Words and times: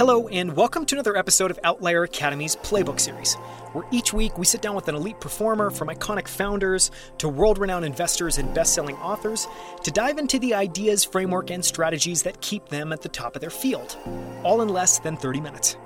Hello, 0.00 0.28
and 0.28 0.56
welcome 0.56 0.86
to 0.86 0.94
another 0.94 1.14
episode 1.14 1.50
of 1.50 1.58
Outlier 1.62 2.04
Academy's 2.04 2.56
Playbook 2.56 2.98
Series, 2.98 3.34
where 3.74 3.84
each 3.90 4.14
week 4.14 4.38
we 4.38 4.46
sit 4.46 4.62
down 4.62 4.74
with 4.74 4.88
an 4.88 4.94
elite 4.94 5.20
performer 5.20 5.68
from 5.68 5.88
iconic 5.88 6.26
founders 6.26 6.90
to 7.18 7.28
world 7.28 7.58
renowned 7.58 7.84
investors 7.84 8.38
and 8.38 8.54
best 8.54 8.72
selling 8.72 8.96
authors 8.96 9.46
to 9.84 9.90
dive 9.90 10.16
into 10.16 10.38
the 10.38 10.54
ideas, 10.54 11.04
framework, 11.04 11.50
and 11.50 11.62
strategies 11.62 12.22
that 12.22 12.40
keep 12.40 12.66
them 12.70 12.94
at 12.94 13.02
the 13.02 13.10
top 13.10 13.34
of 13.34 13.42
their 13.42 13.50
field, 13.50 13.98
all 14.42 14.62
in 14.62 14.70
less 14.70 15.00
than 15.00 15.18
30 15.18 15.42
minutes. 15.42 15.76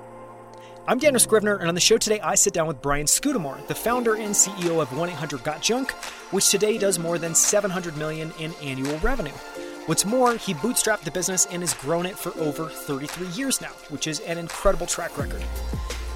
I'm 0.87 0.97
Daniel 0.97 1.19
Scrivner, 1.19 1.59
and 1.59 1.67
on 1.67 1.75
the 1.75 1.81
show 1.81 1.97
today, 1.97 2.21
I 2.21 2.35
sit 2.35 2.53
down 2.53 2.67
with 2.67 2.81
Brian 2.81 3.07
Scudamore, 3.07 3.67
the 3.67 3.75
founder 3.75 4.15
and 4.15 4.33
CEO 4.33 4.81
of 4.81 4.97
1 4.97 5.09
800 5.09 5.43
Got 5.43 5.61
Junk, 5.61 5.91
which 6.31 6.49
today 6.49 6.77
does 6.77 6.97
more 6.97 7.17
than 7.17 7.35
700 7.35 7.97
million 7.97 8.31
in 8.39 8.53
annual 8.63 8.97
revenue. 8.99 9.33
What's 9.85 10.03
more, 10.03 10.35
he 10.35 10.55
bootstrapped 10.55 11.01
the 11.01 11.11
business 11.11 11.45
and 11.51 11.61
has 11.61 11.75
grown 11.75 12.07
it 12.07 12.17
for 12.17 12.35
over 12.39 12.67
33 12.67 13.27
years 13.27 13.61
now, 13.61 13.69
which 13.89 14.07
is 14.07 14.19
an 14.21 14.39
incredible 14.39 14.87
track 14.87 15.15
record. 15.15 15.43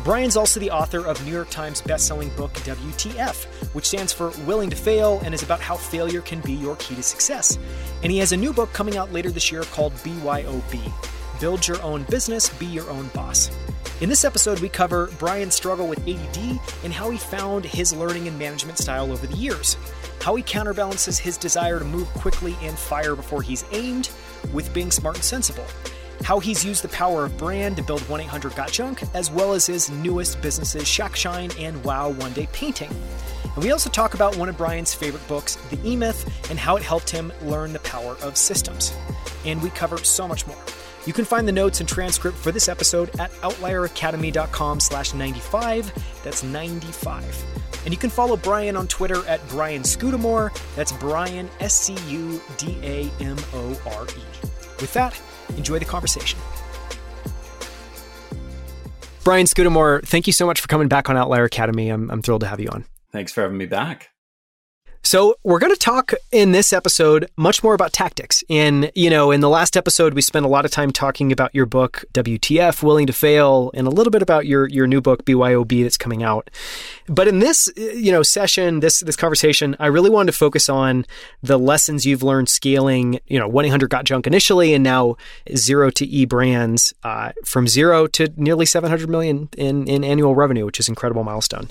Brian's 0.04 0.36
also 0.36 0.60
the 0.60 0.72
author 0.72 1.06
of 1.06 1.24
New 1.24 1.32
York 1.32 1.52
Times 1.52 1.80
bestselling 1.80 2.36
book 2.36 2.52
WTF, 2.54 3.46
which 3.76 3.86
stands 3.86 4.12
for 4.12 4.32
Willing 4.48 4.72
to 4.72 4.76
Fail 4.76 5.22
and 5.24 5.36
is 5.36 5.44
about 5.44 5.60
how 5.60 5.76
failure 5.76 6.22
can 6.22 6.42
be 6.42 6.54
your 6.54 6.78
key 6.78 6.96
to 6.96 7.04
success. 7.04 7.60
And 8.02 8.12
he 8.12 8.18
has 8.18 8.32
a 8.32 8.38
new 8.38 8.54
book 8.54 8.74
coming 8.74 8.98
out 8.98 9.14
later 9.14 9.30
this 9.30 9.52
year 9.52 9.62
called 9.62 9.94
BYOB 9.98 10.92
Build 11.40 11.68
Your 11.68 11.80
Own 11.84 12.04
Business, 12.10 12.50
Be 12.50 12.66
Your 12.66 12.90
Own 12.90 13.08
Boss. 13.10 13.52
In 14.02 14.10
this 14.10 14.26
episode, 14.26 14.62
we 14.62 14.70
cover 14.70 15.12
Brian's 15.20 15.54
struggle 15.54 15.88
with 15.88 16.00
ADD 16.08 16.60
and 16.84 16.92
how 16.92 17.12
he 17.12 17.20
found 17.20 17.66
his 17.66 17.94
learning 17.94 18.28
and 18.28 18.40
management 18.40 18.80
style 18.80 19.12
over 19.12 19.28
the 19.28 19.38
years 19.38 19.78
how 20.22 20.36
he 20.36 20.44
counterbalances 20.44 21.18
his 21.20 21.38
desire 21.38 21.80
to 21.80 21.86
move 21.86 22.08
quickly 22.10 22.56
and 22.62 22.78
fire 22.78 23.16
before 23.16 23.42
he's 23.42 23.66
aimed 23.72 24.10
with 24.54 24.74
being 24.74 24.92
smart 24.92 25.16
and 25.16 25.24
sensible, 25.24 25.66
how 26.24 26.40
he's 26.40 26.66
used 26.66 26.84
the 26.84 26.90
power 26.90 27.26
of 27.26 27.38
brand 27.38 27.78
to 27.78 27.84
build 27.84 28.02
1 28.10 28.22
800 28.22 28.56
Got 28.56 28.72
Junk, 28.72 29.04
as 29.14 29.32
well 29.32 29.54
as 29.54 29.66
his 29.66 29.90
newest 29.90 30.42
businesses, 30.42 30.84
Shackshine 30.84 31.52
and 31.60 31.84
Wow 31.84 32.10
One 32.10 32.34
Day 32.34 32.48
Painting. 32.52 32.92
And 33.56 33.64
we 33.64 33.72
also 33.72 33.90
talk 33.90 34.14
about 34.14 34.38
one 34.38 34.50
of 34.50 34.58
Brian's 34.58 34.94
favorite 34.94 35.28
books, 35.28 35.56
The 35.70 35.80
E 35.86 35.96
Myth, 35.96 36.50
and 36.50 36.60
how 36.60 36.76
it 36.76 36.84
helped 36.84 37.10
him 37.10 37.32
learn 37.44 37.74
the 37.74 37.80
power 37.80 38.18
of 38.22 38.38
systems. 38.38 38.94
And 39.46 39.62
we 39.62 39.70
cover 39.72 39.98
so 39.98 40.28
much 40.28 40.46
more. 40.46 40.58
You 41.06 41.14
can 41.14 41.26
find 41.26 41.48
the 41.48 41.52
notes 41.52 41.80
and 41.80 41.90
transcript 41.90 42.38
for 42.38 42.52
this 42.52 42.68
episode 42.68 43.18
at 43.20 43.32
outlieracademy.com 43.42 44.80
slash 44.80 45.14
95. 45.14 45.92
That's 46.24 46.44
95. 46.44 47.59
And 47.86 47.94
you 47.94 47.98
can 47.98 48.10
follow 48.10 48.38
Brian 48.38 48.76
on 48.76 48.88
Twitter 48.88 49.26
at 49.26 49.46
Brian 49.50 49.84
Scudamore. 49.84 50.52
That's 50.76 50.92
Brian, 50.92 51.50
S 51.60 51.74
C 51.74 51.96
U 52.08 52.42
D 52.58 52.78
A 52.84 53.10
M 53.22 53.38
O 53.54 53.80
R 53.96 54.06
E. 54.06 54.22
With 54.80 54.94
that, 54.94 55.20
enjoy 55.58 55.80
the 55.80 55.86
conversation. 55.86 56.40
Brian 59.24 59.46
Scudamore, 59.46 60.02
thank 60.06 60.28
you 60.28 60.34
so 60.34 60.46
much 60.46 60.60
for 60.60 60.68
coming 60.68 60.88
back 60.88 61.10
on 61.10 61.18
Outlier 61.18 61.44
Academy. 61.44 61.90
I'm, 61.90 62.10
I'm 62.10 62.22
thrilled 62.22 62.42
to 62.42 62.48
have 62.48 62.60
you 62.60 62.70
on. 62.70 62.86
Thanks 63.12 63.32
for 63.32 63.42
having 63.42 63.58
me 63.58 63.66
back. 63.66 64.10
So, 65.02 65.38
we're 65.44 65.60
going 65.60 65.74
to 65.74 65.80
talk 65.80 66.14
in 66.32 66.52
this 66.52 66.74
episode 66.74 67.30
much 67.38 67.64
more 67.64 67.74
about 67.74 67.94
tactics. 67.94 68.44
And, 68.50 68.92
you 68.96 69.10
know, 69.10 69.32
in 69.32 69.40
the 69.40 69.50
last 69.50 69.78
episode, 69.78 70.14
we 70.14 70.22
spent 70.22 70.46
a 70.46 70.50
lot 70.50 70.66
of 70.66 70.72
time 70.72 70.92
talking 70.92 71.32
about 71.32 71.56
your 71.56 71.66
book, 71.66 72.04
WTF, 72.14 72.84
Willing 72.84 73.08
to 73.08 73.14
Fail, 73.14 73.72
and 73.74 73.88
a 73.88 73.90
little 73.90 74.12
bit 74.12 74.22
about 74.22 74.46
your, 74.46 74.68
your 74.68 74.88
new 74.88 75.00
book, 75.00 75.24
BYOB, 75.24 75.84
that's 75.84 75.98
coming 75.98 76.22
out. 76.22 76.50
But 77.08 77.30
in 77.30 77.40
this, 77.40 77.72
you 77.78 78.12
know, 78.12 78.24
session, 78.24 78.82
this, 78.82 79.00
this 79.00 79.16
conversation, 79.16 79.76
I 79.80 79.88
really 79.88 80.10
wanted 80.10 80.34
to 80.34 80.38
focus 80.38 80.68
on 80.68 81.06
the 81.42 81.58
lessons 81.58 82.06
you've 82.06 82.22
learned 82.22 82.50
scaling, 82.50 83.20
you 83.26 83.40
know, 83.40 83.48
1 83.48 83.66
800 83.66 83.90
Got 83.90 84.04
Junk 84.04 84.28
initially 84.28 84.74
and 84.74 84.84
now 84.84 85.16
zero 85.56 85.90
to 85.92 86.06
E 86.06 86.26
brands 86.26 86.94
uh, 87.04 87.32
from 87.46 87.68
zero 87.68 88.06
to 88.08 88.32
nearly 88.36 88.66
700 88.66 89.10
million 89.10 89.50
in, 89.58 89.88
in 89.88 90.04
annual 90.04 90.36
revenue, 90.36 90.66
which 90.66 90.80
is 90.80 90.90
incredible 90.90 91.24
milestone. 91.24 91.70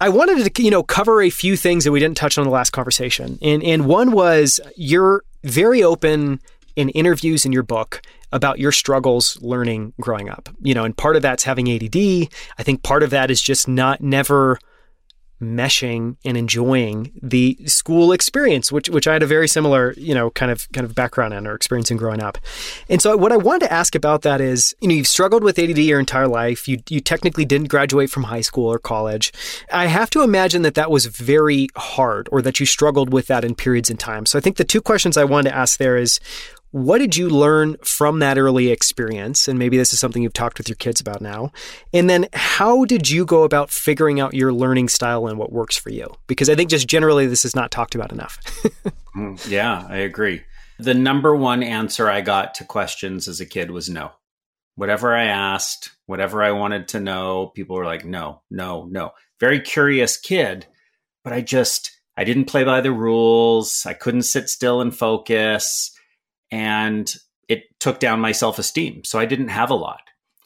I 0.00 0.08
wanted 0.08 0.54
to, 0.54 0.62
you 0.62 0.70
know, 0.70 0.82
cover 0.82 1.22
a 1.22 1.30
few 1.30 1.56
things 1.56 1.84
that 1.84 1.92
we 1.92 2.00
didn't 2.00 2.16
touch 2.16 2.36
on 2.36 2.42
in 2.42 2.48
the 2.48 2.54
last 2.54 2.70
conversation. 2.70 3.38
And 3.42 3.62
and 3.62 3.86
one 3.86 4.12
was 4.12 4.60
you're 4.76 5.24
very 5.42 5.82
open 5.82 6.40
in 6.76 6.88
interviews 6.90 7.44
in 7.44 7.52
your 7.52 7.62
book 7.62 8.02
about 8.32 8.58
your 8.58 8.72
struggles 8.72 9.40
learning 9.40 9.92
growing 10.00 10.28
up. 10.28 10.48
You 10.60 10.74
know, 10.74 10.84
and 10.84 10.96
part 10.96 11.16
of 11.16 11.22
that's 11.22 11.44
having 11.44 11.70
ADD. 11.70 12.28
I 12.58 12.62
think 12.62 12.82
part 12.82 13.02
of 13.02 13.10
that 13.10 13.30
is 13.30 13.40
just 13.40 13.68
not 13.68 14.00
never 14.00 14.58
meshing 15.42 16.16
and 16.24 16.36
enjoying 16.36 17.12
the 17.22 17.58
school 17.66 18.12
experience, 18.12 18.70
which 18.70 18.88
which 18.88 19.06
I 19.06 19.12
had 19.12 19.22
a 19.22 19.26
very 19.26 19.48
similar, 19.48 19.94
you 19.96 20.14
know, 20.14 20.30
kind 20.30 20.50
of 20.50 20.70
kind 20.72 20.84
of 20.84 20.94
background 20.94 21.34
in 21.34 21.46
or 21.46 21.54
experience 21.54 21.90
in 21.90 21.96
growing 21.96 22.22
up. 22.22 22.38
And 22.88 23.02
so 23.02 23.16
what 23.16 23.32
I 23.32 23.36
wanted 23.36 23.66
to 23.66 23.72
ask 23.72 23.94
about 23.94 24.22
that 24.22 24.40
is, 24.40 24.74
you 24.80 24.88
know, 24.88 24.94
you've 24.94 25.06
struggled 25.06 25.42
with 25.42 25.58
ADD 25.58 25.78
your 25.78 26.00
entire 26.00 26.28
life. 26.28 26.68
You 26.68 26.82
you 26.88 27.00
technically 27.00 27.44
didn't 27.44 27.68
graduate 27.68 28.10
from 28.10 28.24
high 28.24 28.40
school 28.40 28.72
or 28.72 28.78
college. 28.78 29.32
I 29.72 29.86
have 29.86 30.10
to 30.10 30.22
imagine 30.22 30.62
that 30.62 30.74
that 30.74 30.90
was 30.90 31.06
very 31.06 31.68
hard 31.76 32.28
or 32.32 32.40
that 32.42 32.60
you 32.60 32.66
struggled 32.66 33.12
with 33.12 33.26
that 33.26 33.44
in 33.44 33.54
periods 33.54 33.90
in 33.90 33.96
time. 33.96 34.26
So 34.26 34.38
I 34.38 34.40
think 34.40 34.56
the 34.56 34.64
two 34.64 34.80
questions 34.80 35.16
I 35.16 35.24
wanted 35.24 35.50
to 35.50 35.56
ask 35.56 35.78
there 35.78 35.96
is 35.96 36.20
what 36.74 36.98
did 36.98 37.16
you 37.16 37.28
learn 37.30 37.76
from 37.84 38.18
that 38.18 38.36
early 38.36 38.72
experience? 38.72 39.46
And 39.46 39.60
maybe 39.60 39.76
this 39.76 39.92
is 39.92 40.00
something 40.00 40.24
you've 40.24 40.32
talked 40.32 40.58
with 40.58 40.68
your 40.68 40.74
kids 40.74 41.00
about 41.00 41.20
now. 41.20 41.52
And 41.92 42.10
then 42.10 42.26
how 42.32 42.84
did 42.84 43.08
you 43.08 43.24
go 43.24 43.44
about 43.44 43.70
figuring 43.70 44.18
out 44.18 44.34
your 44.34 44.52
learning 44.52 44.88
style 44.88 45.28
and 45.28 45.38
what 45.38 45.52
works 45.52 45.76
for 45.76 45.90
you? 45.90 46.12
Because 46.26 46.50
I 46.50 46.56
think 46.56 46.70
just 46.70 46.88
generally 46.88 47.28
this 47.28 47.44
is 47.44 47.54
not 47.54 47.70
talked 47.70 47.94
about 47.94 48.12
enough. 48.12 48.38
Mm, 49.16 49.48
yeah, 49.48 49.86
I 49.88 49.98
agree. 49.98 50.42
The 50.80 50.92
number 50.92 51.36
one 51.36 51.62
answer 51.62 52.10
I 52.10 52.20
got 52.20 52.56
to 52.56 52.64
questions 52.64 53.28
as 53.28 53.40
a 53.40 53.46
kid 53.46 53.70
was 53.70 53.88
no. 53.88 54.10
Whatever 54.74 55.14
I 55.14 55.26
asked, 55.26 55.90
whatever 56.06 56.42
I 56.42 56.50
wanted 56.50 56.88
to 56.88 56.98
know, 56.98 57.52
people 57.54 57.76
were 57.76 57.84
like, 57.84 58.04
no, 58.04 58.42
no, 58.50 58.88
no. 58.90 59.12
Very 59.38 59.60
curious 59.60 60.16
kid, 60.16 60.66
but 61.22 61.32
I 61.32 61.42
just, 61.42 61.92
I 62.16 62.24
didn't 62.24 62.46
play 62.46 62.64
by 62.64 62.80
the 62.80 62.90
rules. 62.90 63.86
I 63.86 63.94
couldn't 63.94 64.22
sit 64.22 64.48
still 64.48 64.80
and 64.80 64.92
focus 64.92 65.93
and 66.50 67.12
it 67.48 67.64
took 67.80 68.00
down 68.00 68.20
my 68.20 68.32
self 68.32 68.58
esteem. 68.58 69.04
So 69.04 69.18
I 69.18 69.26
didn't 69.26 69.48
have 69.48 69.70
a 69.70 69.74
lot. 69.74 70.00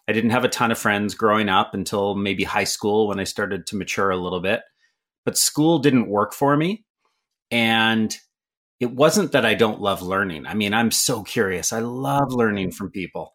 I 0.08 0.12
didn't 0.12 0.30
have 0.30 0.44
a 0.44 0.48
ton 0.48 0.70
of 0.70 0.78
friends 0.78 1.14
growing 1.14 1.48
up 1.48 1.74
until 1.74 2.14
maybe 2.14 2.44
high 2.44 2.64
school 2.64 3.08
when 3.08 3.20
I 3.20 3.24
started 3.24 3.66
to 3.66 3.76
mature 3.76 4.10
a 4.10 4.16
little 4.16 4.40
bit. 4.40 4.62
But 5.24 5.36
school 5.36 5.78
didn't 5.78 6.08
work 6.08 6.32
for 6.32 6.56
me. 6.56 6.84
And 7.50 8.16
it 8.80 8.90
wasn't 8.90 9.32
that 9.32 9.44
I 9.44 9.54
don't 9.54 9.80
love 9.80 10.00
learning. 10.02 10.46
I 10.46 10.54
mean, 10.54 10.72
I'm 10.72 10.90
so 10.90 11.22
curious. 11.22 11.72
I 11.72 11.80
love 11.80 12.32
learning 12.32 12.72
from 12.72 12.90
people. 12.90 13.34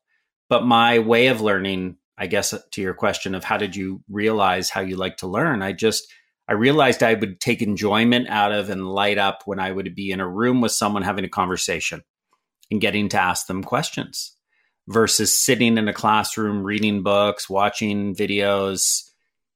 But 0.50 0.66
my 0.66 1.00
way 1.00 1.28
of 1.28 1.41
learning, 1.41 1.97
I 2.18 2.28
guess 2.28 2.53
to 2.72 2.81
your 2.81 2.94
question 2.94 3.35
of 3.35 3.44
how 3.44 3.57
did 3.57 3.75
you 3.75 4.01
realize 4.09 4.69
how 4.69 4.81
you 4.81 4.95
like 4.95 5.18
to 5.18 5.28
learn, 5.28 5.62
I 5.62 5.74
just 5.74 6.12
I 6.47 6.53
realized 6.53 7.03
I 7.03 7.13
would 7.13 7.40
take 7.40 7.62
enjoyment 7.62 8.30
out 8.30 8.51
of 8.51 8.69
and 8.69 8.88
light 8.88 9.18
up 9.18 9.44
when 9.45 9.59
I 9.59 9.72
would 9.72 9.95
be 9.95 10.12
in 10.12 10.19
a 10.19 10.28
room 10.28 10.59
with 10.59 10.72
someone 10.72 11.03
having 11.03 11.24
a 11.24 11.30
conversation 11.30 12.01
and 12.73 12.81
getting 12.81 13.07
to 13.09 13.22
ask 13.22 13.45
them 13.47 13.63
questions 13.63 14.35
versus 14.88 15.39
sitting 15.39 15.78
in 15.78 15.88
a 15.88 15.94
classroom 15.94 16.63
reading 16.63 17.03
books, 17.03 17.50
watching 17.50 18.16
videos, 18.16 19.03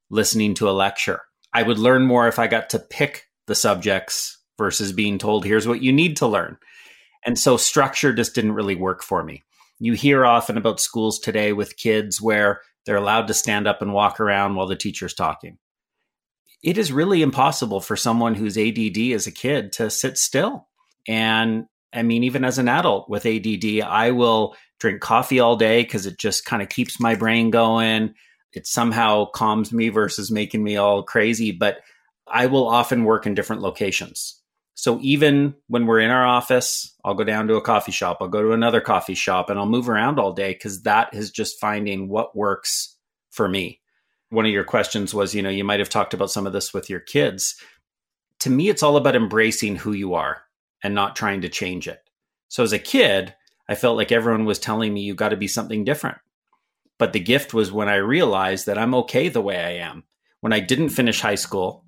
listening 0.09 0.53
to 0.53 0.69
a 0.69 0.71
lecture. 0.71 1.21
I 1.51 1.63
would 1.63 1.79
learn 1.79 2.05
more 2.05 2.27
if 2.27 2.39
I 2.39 2.47
got 2.47 2.69
to 2.69 2.79
pick 2.79 3.25
the 3.47 3.55
subjects 3.55 4.37
versus 4.57 4.93
being 4.93 5.17
told, 5.17 5.45
here's 5.45 5.67
what 5.67 5.81
you 5.81 5.91
need 5.91 6.17
to 6.17 6.27
learn. 6.27 6.57
And 7.25 7.37
so 7.37 7.57
structure 7.57 8.13
just 8.13 8.35
didn't 8.35 8.53
really 8.53 8.75
work 8.75 9.03
for 9.03 9.23
me. 9.23 9.43
You 9.79 9.93
hear 9.93 10.25
often 10.25 10.57
about 10.57 10.79
schools 10.79 11.19
today 11.19 11.53
with 11.53 11.77
kids 11.77 12.21
where 12.21 12.61
they're 12.85 12.95
allowed 12.95 13.27
to 13.27 13.33
stand 13.33 13.67
up 13.67 13.81
and 13.81 13.93
walk 13.93 14.19
around 14.19 14.55
while 14.55 14.67
the 14.67 14.75
teacher's 14.75 15.13
talking. 15.13 15.57
It 16.63 16.77
is 16.77 16.91
really 16.91 17.21
impossible 17.21 17.81
for 17.81 17.95
someone 17.95 18.35
who's 18.35 18.57
ADD 18.57 18.97
as 19.13 19.27
a 19.27 19.31
kid 19.31 19.71
to 19.73 19.89
sit 19.89 20.17
still. 20.17 20.67
And 21.07 21.65
I 21.97 22.03
mean, 22.03 22.23
even 22.23 22.45
as 22.45 22.59
an 22.59 22.69
adult 22.69 23.09
with 23.09 23.25
ADD, 23.25 23.81
I 23.81 24.11
will 24.11 24.55
drink 24.79 25.01
coffee 25.01 25.39
all 25.39 25.55
day 25.55 25.81
because 25.81 26.05
it 26.05 26.19
just 26.19 26.45
kind 26.45 26.61
of 26.61 26.69
keeps 26.69 26.99
my 26.99 27.15
brain 27.15 27.49
going. 27.49 28.13
It 28.53 28.67
somehow 28.67 29.25
calms 29.25 29.73
me 29.73 29.89
versus 29.89 30.29
making 30.29 30.63
me 30.63 30.77
all 30.77 31.01
crazy. 31.01 31.51
But 31.51 31.79
I 32.27 32.45
will 32.45 32.67
often 32.67 33.03
work 33.03 33.25
in 33.25 33.33
different 33.33 33.63
locations. 33.63 34.39
So 34.75 34.99
even 35.01 35.55
when 35.67 35.87
we're 35.87 36.01
in 36.01 36.11
our 36.11 36.25
office, 36.25 36.93
I'll 37.03 37.15
go 37.15 37.23
down 37.23 37.47
to 37.47 37.55
a 37.55 37.61
coffee 37.61 37.91
shop, 37.91 38.17
I'll 38.21 38.27
go 38.27 38.43
to 38.43 38.51
another 38.51 38.79
coffee 38.79 39.15
shop, 39.15 39.49
and 39.49 39.57
I'll 39.57 39.65
move 39.65 39.89
around 39.89 40.19
all 40.19 40.33
day 40.33 40.53
because 40.53 40.83
that 40.83 41.15
is 41.15 41.31
just 41.31 41.59
finding 41.59 42.09
what 42.09 42.35
works 42.35 42.95
for 43.31 43.49
me. 43.49 43.81
One 44.29 44.45
of 44.45 44.51
your 44.51 44.63
questions 44.63 45.15
was, 45.15 45.33
you 45.33 45.41
know, 45.41 45.49
you 45.49 45.63
might 45.63 45.79
have 45.79 45.89
talked 45.89 46.13
about 46.13 46.29
some 46.29 46.45
of 46.45 46.53
this 46.53 46.75
with 46.75 46.91
your 46.91 46.99
kids. 46.99 47.55
To 48.41 48.51
me, 48.51 48.69
it's 48.69 48.83
all 48.83 48.97
about 48.97 49.15
embracing 49.15 49.77
who 49.77 49.93
you 49.93 50.13
are 50.13 50.43
and 50.83 50.93
not 50.93 51.15
trying 51.15 51.41
to 51.41 51.49
change 51.49 51.87
it. 51.87 52.01
So 52.47 52.63
as 52.63 52.73
a 52.73 52.79
kid, 52.79 53.35
I 53.69 53.75
felt 53.75 53.97
like 53.97 54.11
everyone 54.11 54.45
was 54.45 54.59
telling 54.59 54.93
me 54.93 55.01
you 55.01 55.15
got 55.15 55.29
to 55.29 55.37
be 55.37 55.47
something 55.47 55.83
different. 55.83 56.17
But 56.97 57.13
the 57.13 57.19
gift 57.19 57.53
was 57.53 57.71
when 57.71 57.89
I 57.89 57.95
realized 57.95 58.65
that 58.65 58.77
I'm 58.77 58.95
okay 58.95 59.29
the 59.29 59.41
way 59.41 59.57
I 59.57 59.85
am. 59.85 60.03
When 60.41 60.53
I 60.53 60.59
didn't 60.59 60.89
finish 60.89 61.21
high 61.21 61.35
school, 61.35 61.85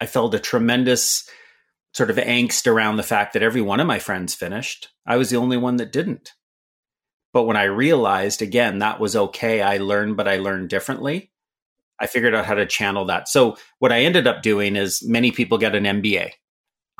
I 0.00 0.06
felt 0.06 0.34
a 0.34 0.38
tremendous 0.38 1.28
sort 1.92 2.10
of 2.10 2.16
angst 2.16 2.66
around 2.66 2.96
the 2.96 3.02
fact 3.02 3.32
that 3.32 3.42
every 3.42 3.60
one 3.60 3.80
of 3.80 3.86
my 3.86 3.98
friends 3.98 4.34
finished. 4.34 4.88
I 5.06 5.16
was 5.16 5.30
the 5.30 5.36
only 5.36 5.56
one 5.56 5.76
that 5.76 5.92
didn't. 5.92 6.32
But 7.32 7.44
when 7.44 7.56
I 7.56 7.64
realized, 7.64 8.42
again, 8.42 8.78
that 8.78 9.00
was 9.00 9.14
okay, 9.14 9.62
I 9.62 9.78
learned, 9.78 10.16
but 10.16 10.28
I 10.28 10.36
learned 10.36 10.68
differently. 10.68 11.30
I 11.98 12.06
figured 12.06 12.34
out 12.34 12.46
how 12.46 12.54
to 12.54 12.66
channel 12.66 13.04
that. 13.06 13.28
So, 13.28 13.56
what 13.78 13.92
I 13.92 14.00
ended 14.00 14.26
up 14.26 14.42
doing 14.42 14.74
is 14.74 15.06
many 15.06 15.30
people 15.30 15.58
get 15.58 15.74
an 15.74 15.84
MBA. 15.84 16.32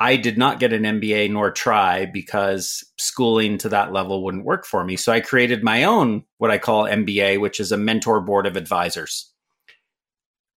I 0.01 0.15
did 0.15 0.35
not 0.35 0.59
get 0.59 0.73
an 0.73 0.81
MBA 0.81 1.29
nor 1.29 1.51
try 1.51 2.07
because 2.07 2.83
schooling 2.97 3.59
to 3.59 3.69
that 3.69 3.93
level 3.93 4.23
wouldn't 4.23 4.45
work 4.45 4.65
for 4.65 4.83
me. 4.83 4.95
So, 4.95 5.11
I 5.11 5.19
created 5.19 5.63
my 5.63 5.83
own, 5.83 6.23
what 6.39 6.49
I 6.49 6.57
call 6.57 6.85
MBA, 6.85 7.39
which 7.39 7.59
is 7.59 7.71
a 7.71 7.77
mentor 7.77 8.19
board 8.19 8.47
of 8.47 8.55
advisors. 8.55 9.31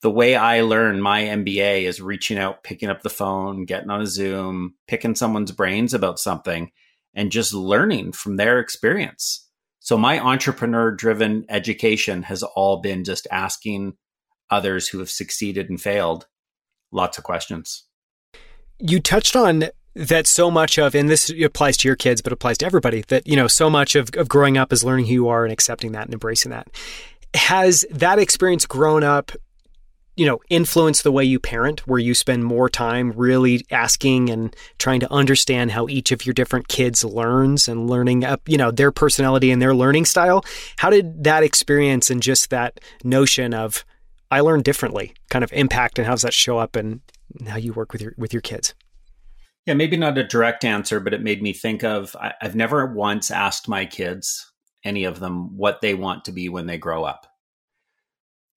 The 0.00 0.10
way 0.10 0.34
I 0.34 0.62
learn 0.62 1.02
my 1.02 1.24
MBA 1.24 1.82
is 1.82 2.00
reaching 2.00 2.38
out, 2.38 2.64
picking 2.64 2.88
up 2.88 3.02
the 3.02 3.10
phone, 3.10 3.66
getting 3.66 3.90
on 3.90 4.00
a 4.00 4.06
Zoom, 4.06 4.76
picking 4.88 5.14
someone's 5.14 5.52
brains 5.52 5.92
about 5.92 6.18
something, 6.18 6.72
and 7.12 7.30
just 7.30 7.52
learning 7.52 8.12
from 8.12 8.36
their 8.36 8.60
experience. 8.60 9.46
So, 9.78 9.98
my 9.98 10.20
entrepreneur 10.20 10.90
driven 10.90 11.44
education 11.50 12.22
has 12.22 12.42
all 12.42 12.80
been 12.80 13.04
just 13.04 13.26
asking 13.30 13.98
others 14.48 14.88
who 14.88 15.00
have 15.00 15.10
succeeded 15.10 15.68
and 15.68 15.78
failed 15.78 16.28
lots 16.90 17.18
of 17.18 17.24
questions. 17.24 17.84
You 18.78 19.00
touched 19.00 19.36
on 19.36 19.66
that 19.94 20.26
so 20.26 20.50
much 20.50 20.78
of, 20.78 20.94
and 20.94 21.08
this 21.08 21.30
applies 21.30 21.76
to 21.78 21.88
your 21.88 21.96
kids, 21.96 22.20
but 22.20 22.32
applies 22.32 22.58
to 22.58 22.66
everybody, 22.66 23.02
that, 23.08 23.26
you 23.26 23.36
know, 23.36 23.46
so 23.46 23.70
much 23.70 23.94
of, 23.94 24.10
of 24.16 24.28
growing 24.28 24.58
up 24.58 24.72
is 24.72 24.84
learning 24.84 25.06
who 25.06 25.12
you 25.12 25.28
are 25.28 25.44
and 25.44 25.52
accepting 25.52 25.92
that 25.92 26.06
and 26.06 26.12
embracing 26.12 26.50
that. 26.50 26.68
Has 27.34 27.84
that 27.90 28.18
experience 28.18 28.66
grown 28.66 29.02
up 29.02 29.32
you 30.16 30.26
know 30.26 30.40
influence 30.48 31.02
the 31.02 31.12
way 31.12 31.24
you 31.24 31.40
parent 31.40 31.86
where 31.86 31.98
you 31.98 32.14
spend 32.14 32.44
more 32.44 32.68
time 32.68 33.12
really 33.12 33.64
asking 33.70 34.30
and 34.30 34.54
trying 34.78 35.00
to 35.00 35.12
understand 35.12 35.72
how 35.72 35.88
each 35.88 36.12
of 36.12 36.24
your 36.24 36.32
different 36.32 36.68
kids 36.68 37.04
learns 37.04 37.68
and 37.68 37.90
learning 37.90 38.24
up 38.24 38.48
you 38.48 38.56
know 38.56 38.70
their 38.70 38.92
personality 38.92 39.50
and 39.50 39.60
their 39.60 39.74
learning 39.74 40.04
style 40.04 40.44
how 40.76 40.90
did 40.90 41.24
that 41.24 41.42
experience 41.42 42.10
and 42.10 42.22
just 42.22 42.50
that 42.50 42.80
notion 43.02 43.52
of 43.52 43.84
I 44.30 44.40
learn 44.40 44.62
differently 44.62 45.14
kind 45.30 45.44
of 45.44 45.52
impact 45.52 45.98
and 45.98 46.06
how 46.06 46.12
does 46.12 46.22
that 46.22 46.34
show 46.34 46.58
up 46.58 46.76
in 46.76 47.00
how 47.46 47.56
you 47.56 47.72
work 47.72 47.92
with 47.92 48.02
your 48.02 48.14
with 48.16 48.32
your 48.32 48.42
kids? 48.42 48.74
Yeah, 49.66 49.74
maybe 49.74 49.96
not 49.96 50.18
a 50.18 50.26
direct 50.26 50.64
answer, 50.64 51.00
but 51.00 51.14
it 51.14 51.22
made 51.22 51.42
me 51.42 51.52
think 51.52 51.82
of 51.82 52.14
I, 52.16 52.34
I've 52.40 52.56
never 52.56 52.86
once 52.86 53.30
asked 53.30 53.68
my 53.68 53.86
kids, 53.86 54.52
any 54.84 55.04
of 55.04 55.20
them, 55.20 55.56
what 55.56 55.80
they 55.80 55.94
want 55.94 56.24
to 56.26 56.32
be 56.32 56.48
when 56.48 56.66
they 56.66 56.78
grow 56.78 57.04
up. 57.04 57.26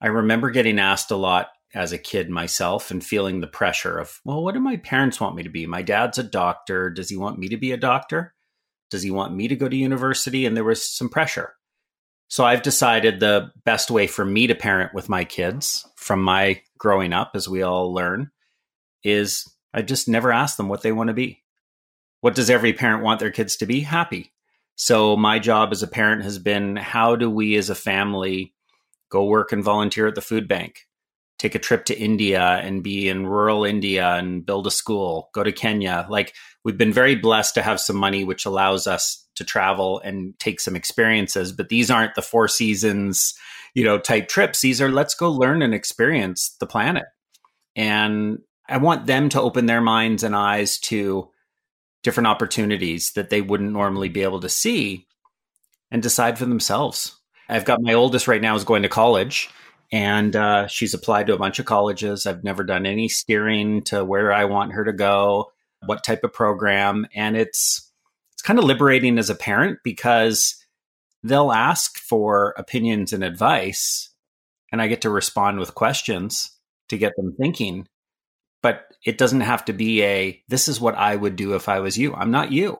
I 0.01 0.07
remember 0.07 0.51
getting 0.51 0.79
asked 0.79 1.11
a 1.11 1.15
lot 1.15 1.49
as 1.73 1.91
a 1.91 1.97
kid 1.97 2.29
myself 2.29 2.91
and 2.91 3.03
feeling 3.03 3.39
the 3.39 3.47
pressure 3.47 3.97
of, 3.97 4.19
well, 4.23 4.43
what 4.43 4.53
do 4.53 4.59
my 4.59 4.77
parents 4.77 5.19
want 5.19 5.35
me 5.35 5.43
to 5.43 5.49
be? 5.49 5.65
My 5.65 5.81
dad's 5.81 6.17
a 6.17 6.23
doctor. 6.23 6.89
Does 6.89 7.09
he 7.09 7.17
want 7.17 7.39
me 7.39 7.47
to 7.49 7.57
be 7.57 7.71
a 7.71 7.77
doctor? 7.77 8.33
Does 8.89 9.03
he 9.03 9.11
want 9.11 9.33
me 9.33 9.47
to 9.47 9.55
go 9.55 9.67
to 9.67 9.75
university? 9.75 10.45
And 10.45 10.55
there 10.55 10.63
was 10.63 10.83
some 10.83 11.09
pressure. 11.09 11.53
So 12.29 12.45
I've 12.45 12.61
decided 12.61 13.19
the 13.19 13.51
best 13.63 13.89
way 13.89 14.07
for 14.07 14.25
me 14.25 14.47
to 14.47 14.55
parent 14.55 14.93
with 14.93 15.09
my 15.09 15.23
kids 15.23 15.87
from 15.95 16.21
my 16.21 16.61
growing 16.77 17.13
up, 17.13 17.31
as 17.35 17.47
we 17.47 17.61
all 17.63 17.93
learn, 17.93 18.31
is 19.03 19.47
I 19.73 19.81
just 19.81 20.07
never 20.07 20.31
ask 20.31 20.57
them 20.57 20.69
what 20.69 20.81
they 20.81 20.91
want 20.91 21.09
to 21.09 21.13
be. 21.13 21.43
What 22.21 22.35
does 22.35 22.49
every 22.49 22.73
parent 22.73 23.03
want 23.03 23.19
their 23.19 23.31
kids 23.31 23.57
to 23.57 23.65
be? 23.65 23.81
Happy. 23.81 24.33
So 24.75 25.15
my 25.15 25.39
job 25.39 25.69
as 25.71 25.83
a 25.83 25.87
parent 25.87 26.23
has 26.23 26.39
been 26.39 26.75
how 26.75 27.15
do 27.15 27.29
we 27.29 27.55
as 27.55 27.69
a 27.69 27.75
family 27.75 28.53
go 29.09 29.25
work 29.25 29.51
and 29.51 29.63
volunteer 29.63 30.07
at 30.07 30.15
the 30.15 30.21
food 30.21 30.47
bank? 30.47 30.87
Take 31.39 31.55
a 31.55 31.59
trip 31.59 31.85
to 31.85 31.97
India 31.97 32.41
and 32.41 32.83
be 32.83 33.09
in 33.09 33.27
rural 33.27 33.63
India 33.63 34.15
and 34.15 34.45
build 34.45 34.65
a 34.65 34.71
school, 34.71 35.29
go 35.33 35.43
to 35.43 35.51
Kenya. 35.51 36.07
Like 36.09 36.33
we've 36.63 36.77
been 36.77 36.93
very 36.93 37.15
blessed 37.15 37.53
to 37.55 37.61
have 37.61 37.79
some 37.79 37.95
money 37.95 38.23
which 38.23 38.45
allows 38.45 38.87
us 38.87 39.27
to 39.37 39.45
travel 39.45 40.01
and 40.03 40.37
take 40.39 40.59
some 40.59 40.75
experiences 40.75 41.51
but 41.51 41.69
these 41.69 41.89
aren't 41.91 42.15
the 42.15 42.21
four 42.21 42.47
seasons 42.47 43.35
you 43.75 43.83
know 43.83 43.99
type 43.99 44.27
trips 44.27 44.61
these 44.61 44.81
are 44.81 44.89
let's 44.89 45.13
go 45.13 45.31
learn 45.31 45.61
and 45.61 45.73
experience 45.73 46.55
the 46.59 46.65
planet 46.65 47.05
and 47.75 48.39
i 48.69 48.77
want 48.77 49.05
them 49.05 49.29
to 49.29 49.41
open 49.41 49.65
their 49.65 49.81
minds 49.81 50.23
and 50.23 50.35
eyes 50.35 50.77
to 50.79 51.29
different 52.03 52.27
opportunities 52.27 53.13
that 53.13 53.29
they 53.29 53.41
wouldn't 53.41 53.71
normally 53.71 54.09
be 54.09 54.23
able 54.23 54.39
to 54.39 54.49
see 54.49 55.07
and 55.91 56.01
decide 56.01 56.37
for 56.37 56.45
themselves 56.45 57.19
i've 57.49 57.65
got 57.65 57.81
my 57.81 57.93
oldest 57.93 58.27
right 58.27 58.41
now 58.41 58.55
is 58.55 58.63
going 58.63 58.83
to 58.83 58.89
college 58.89 59.49
and 59.89 60.35
uh, 60.35 60.67
she's 60.67 60.93
applied 60.93 61.27
to 61.27 61.33
a 61.33 61.39
bunch 61.39 61.59
of 61.59 61.65
colleges 61.65 62.25
i've 62.25 62.43
never 62.43 62.63
done 62.63 62.85
any 62.85 63.07
steering 63.07 63.81
to 63.83 64.03
where 64.03 64.31
i 64.31 64.45
want 64.45 64.73
her 64.73 64.83
to 64.83 64.93
go 64.93 65.51
what 65.85 66.03
type 66.03 66.23
of 66.23 66.33
program 66.33 67.07
and 67.13 67.37
it's 67.37 67.91
it's 68.33 68.41
kind 68.41 68.59
of 68.59 68.65
liberating 68.65 69.17
as 69.17 69.29
a 69.29 69.35
parent 69.35 69.79
because 69.83 70.63
they'll 71.23 71.51
ask 71.51 71.97
for 71.97 72.53
opinions 72.57 73.13
and 73.13 73.23
advice 73.23 74.09
and 74.71 74.81
I 74.81 74.87
get 74.87 75.01
to 75.01 75.09
respond 75.09 75.59
with 75.59 75.75
questions 75.75 76.51
to 76.89 76.97
get 76.97 77.13
them 77.15 77.33
thinking. 77.37 77.87
But 78.67 78.83
it 79.05 79.17
doesn't 79.17 79.39
have 79.39 79.63
to 79.63 79.71
be 79.71 80.03
a 80.03 80.43
this 80.49 80.67
is 80.67 80.81
what 80.81 80.95
I 80.95 81.15
would 81.15 81.37
do 81.37 81.55
if 81.55 81.69
I 81.69 81.79
was 81.79 81.97
you. 81.97 82.13
I'm 82.13 82.31
not 82.31 82.51
you. 82.51 82.75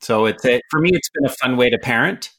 So 0.00 0.26
it's 0.26 0.44
a, 0.44 0.60
for 0.68 0.80
me 0.80 0.90
it's 0.92 1.08
been 1.10 1.26
a 1.26 1.32
fun 1.32 1.56
way 1.56 1.70
to 1.70 1.78
parent 1.78 2.32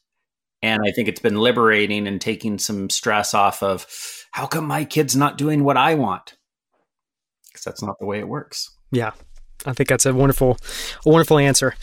and 0.60 0.82
I 0.86 0.90
think 0.90 1.08
it's 1.08 1.22
been 1.22 1.38
liberating 1.38 2.06
and 2.06 2.20
taking 2.20 2.58
some 2.58 2.90
stress 2.90 3.32
off 3.32 3.62
of 3.62 3.86
how 4.32 4.44
come 4.44 4.66
my 4.66 4.84
kid's 4.84 5.16
not 5.16 5.38
doing 5.38 5.64
what 5.64 5.78
I 5.78 5.94
want? 5.94 6.36
Cuz 7.54 7.64
that's 7.64 7.82
not 7.82 7.98
the 8.00 8.04
way 8.04 8.18
it 8.18 8.28
works. 8.28 8.70
Yeah. 8.92 9.12
I 9.64 9.72
think 9.72 9.88
that's 9.88 10.04
a 10.04 10.12
wonderful, 10.12 10.58
a 11.06 11.08
wonderful 11.08 11.38
answer. 11.38 11.74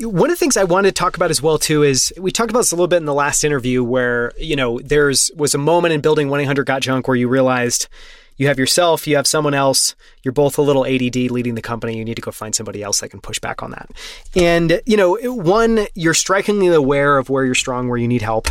One 0.00 0.30
of 0.30 0.36
the 0.36 0.40
things 0.40 0.56
I 0.56 0.64
wanted 0.64 0.96
to 0.96 0.98
talk 0.98 1.14
about 1.14 1.30
as 1.30 1.40
well 1.40 1.58
too 1.58 1.84
is 1.84 2.12
we 2.18 2.32
talked 2.32 2.50
about 2.50 2.60
this 2.62 2.72
a 2.72 2.74
little 2.74 2.88
bit 2.88 2.96
in 2.96 3.04
the 3.04 3.14
last 3.14 3.44
interview 3.44 3.84
where 3.84 4.32
you 4.36 4.56
know 4.56 4.80
there's 4.80 5.30
was 5.36 5.54
a 5.54 5.58
moment 5.58 5.94
in 5.94 6.00
building 6.00 6.28
one 6.28 6.40
eight 6.40 6.46
hundred 6.46 6.66
got 6.66 6.82
junk 6.82 7.06
where 7.06 7.16
you 7.16 7.28
realized 7.28 7.86
you 8.38 8.46
have 8.46 8.58
yourself, 8.58 9.06
you 9.06 9.16
have 9.16 9.26
someone 9.26 9.52
else, 9.52 9.94
you're 10.22 10.32
both 10.32 10.56
a 10.58 10.62
little 10.62 10.86
ADD 10.86 11.16
leading 11.30 11.56
the 11.56 11.62
company, 11.62 11.98
you 11.98 12.04
need 12.04 12.14
to 12.14 12.22
go 12.22 12.30
find 12.30 12.54
somebody 12.54 12.82
else 12.82 13.00
that 13.00 13.10
can 13.10 13.20
push 13.20 13.38
back 13.40 13.62
on 13.62 13.72
that. 13.72 13.90
And, 14.34 14.80
you 14.86 14.96
know, 14.96 15.18
one, 15.34 15.86
you're 15.94 16.14
strikingly 16.14 16.68
aware 16.68 17.18
of 17.18 17.28
where 17.28 17.44
you're 17.44 17.54
strong, 17.54 17.88
where 17.88 17.98
you 17.98 18.08
need 18.08 18.22
help. 18.22 18.48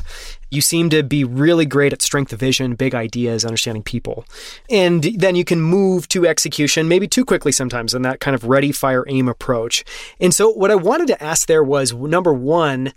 You 0.49 0.61
seem 0.61 0.89
to 0.91 1.03
be 1.03 1.23
really 1.23 1.65
great 1.65 1.93
at 1.93 2.01
strength 2.01 2.31
of 2.31 2.39
vision, 2.39 2.75
big 2.75 2.93
ideas, 2.93 3.43
understanding 3.43 3.83
people. 3.83 4.25
And 4.69 5.03
then 5.03 5.35
you 5.35 5.43
can 5.43 5.61
move 5.61 6.07
to 6.09 6.27
execution, 6.27 6.87
maybe 6.87 7.07
too 7.07 7.25
quickly 7.25 7.51
sometimes, 7.51 7.93
in 7.93 8.01
that 8.03 8.19
kind 8.19 8.35
of 8.35 8.45
ready, 8.45 8.71
fire, 8.71 9.05
aim 9.07 9.27
approach. 9.27 9.83
And 10.21 10.33
so, 10.33 10.49
what 10.49 10.71
I 10.71 10.75
wanted 10.75 11.07
to 11.07 11.21
ask 11.21 11.47
there 11.47 11.63
was 11.63 11.93
number 11.93 12.33
one, 12.33 12.93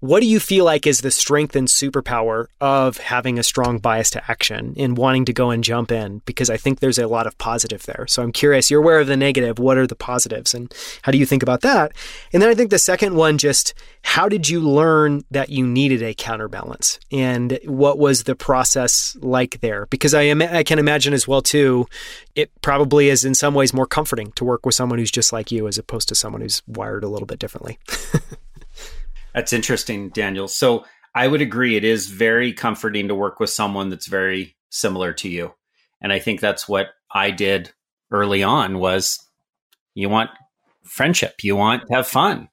what 0.00 0.20
do 0.20 0.26
you 0.26 0.38
feel 0.38 0.64
like 0.64 0.86
is 0.86 1.00
the 1.00 1.10
strength 1.10 1.56
and 1.56 1.68
superpower 1.68 2.46
of 2.60 2.98
having 2.98 3.38
a 3.38 3.42
strong 3.42 3.78
bias 3.78 4.10
to 4.10 4.30
action 4.30 4.74
and 4.76 4.98
wanting 4.98 5.24
to 5.24 5.32
go 5.32 5.50
and 5.50 5.64
jump 5.64 5.90
in? 5.90 6.20
Because 6.26 6.50
I 6.50 6.58
think 6.58 6.80
there's 6.80 6.98
a 6.98 7.08
lot 7.08 7.26
of 7.26 7.38
positive 7.38 7.84
there. 7.84 8.06
So 8.06 8.22
I'm 8.22 8.32
curious, 8.32 8.70
you're 8.70 8.82
aware 8.82 9.00
of 9.00 9.06
the 9.06 9.16
negative. 9.16 9.58
What 9.58 9.78
are 9.78 9.86
the 9.86 9.96
positives? 9.96 10.52
And 10.52 10.72
how 11.02 11.12
do 11.12 11.18
you 11.18 11.24
think 11.24 11.42
about 11.42 11.62
that? 11.62 11.92
And 12.32 12.42
then 12.42 12.50
I 12.50 12.54
think 12.54 12.70
the 12.70 12.78
second 12.78 13.16
one, 13.16 13.38
just 13.38 13.72
how 14.02 14.28
did 14.28 14.48
you 14.48 14.60
learn 14.60 15.24
that 15.30 15.48
you 15.48 15.66
needed 15.66 16.02
a 16.02 16.14
counterbalance? 16.14 17.00
And 17.10 17.58
what 17.64 17.98
was 17.98 18.24
the 18.24 18.36
process 18.36 19.16
like 19.20 19.60
there? 19.62 19.86
Because 19.86 20.12
I, 20.12 20.22
am, 20.22 20.42
I 20.42 20.62
can 20.62 20.78
imagine 20.78 21.14
as 21.14 21.26
well, 21.26 21.40
too, 21.40 21.86
it 22.34 22.50
probably 22.60 23.08
is 23.08 23.24
in 23.24 23.34
some 23.34 23.54
ways 23.54 23.72
more 23.72 23.86
comforting 23.86 24.32
to 24.32 24.44
work 24.44 24.66
with 24.66 24.74
someone 24.74 24.98
who's 24.98 25.10
just 25.10 25.32
like 25.32 25.50
you 25.50 25.66
as 25.66 25.78
opposed 25.78 26.08
to 26.08 26.14
someone 26.14 26.42
who's 26.42 26.62
wired 26.66 27.02
a 27.02 27.08
little 27.08 27.26
bit 27.26 27.38
differently. 27.38 27.78
That's 29.36 29.52
interesting, 29.52 30.08
Daniel. 30.08 30.48
So 30.48 30.86
I 31.14 31.28
would 31.28 31.42
agree. 31.42 31.76
It 31.76 31.84
is 31.84 32.08
very 32.08 32.54
comforting 32.54 33.08
to 33.08 33.14
work 33.14 33.38
with 33.38 33.50
someone 33.50 33.90
that's 33.90 34.08
very 34.08 34.56
similar 34.70 35.12
to 35.12 35.28
you. 35.28 35.52
And 36.00 36.10
I 36.10 36.18
think 36.18 36.40
that's 36.40 36.66
what 36.66 36.88
I 37.12 37.30
did 37.30 37.70
early 38.10 38.42
on 38.42 38.78
was 38.78 39.18
you 39.94 40.08
want 40.08 40.30
friendship, 40.84 41.44
you 41.44 41.54
want 41.54 41.86
to 41.86 41.94
have 41.96 42.06
fun. 42.06 42.48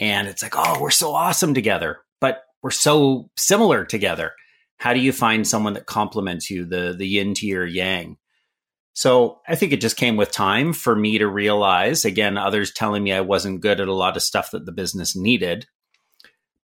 And 0.00 0.26
it's 0.26 0.42
like, 0.42 0.54
oh, 0.56 0.80
we're 0.80 0.90
so 0.90 1.14
awesome 1.14 1.54
together, 1.54 1.98
but 2.20 2.42
we're 2.62 2.70
so 2.72 3.30
similar 3.36 3.84
together. 3.84 4.32
How 4.78 4.94
do 4.94 5.00
you 5.00 5.12
find 5.12 5.46
someone 5.46 5.74
that 5.74 5.86
complements 5.86 6.50
you, 6.50 6.64
the 6.64 6.94
the 6.96 7.06
yin 7.06 7.34
to 7.34 7.46
your 7.46 7.66
yang? 7.66 8.16
So 8.92 9.40
I 9.46 9.54
think 9.54 9.72
it 9.72 9.80
just 9.80 9.96
came 9.96 10.16
with 10.16 10.32
time 10.32 10.72
for 10.72 10.96
me 10.96 11.18
to 11.18 11.28
realize, 11.28 12.04
again, 12.04 12.36
others 12.36 12.72
telling 12.72 13.04
me 13.04 13.12
I 13.12 13.20
wasn't 13.20 13.60
good 13.60 13.80
at 13.80 13.86
a 13.86 13.94
lot 13.94 14.16
of 14.16 14.22
stuff 14.24 14.50
that 14.50 14.66
the 14.66 14.72
business 14.72 15.14
needed. 15.14 15.66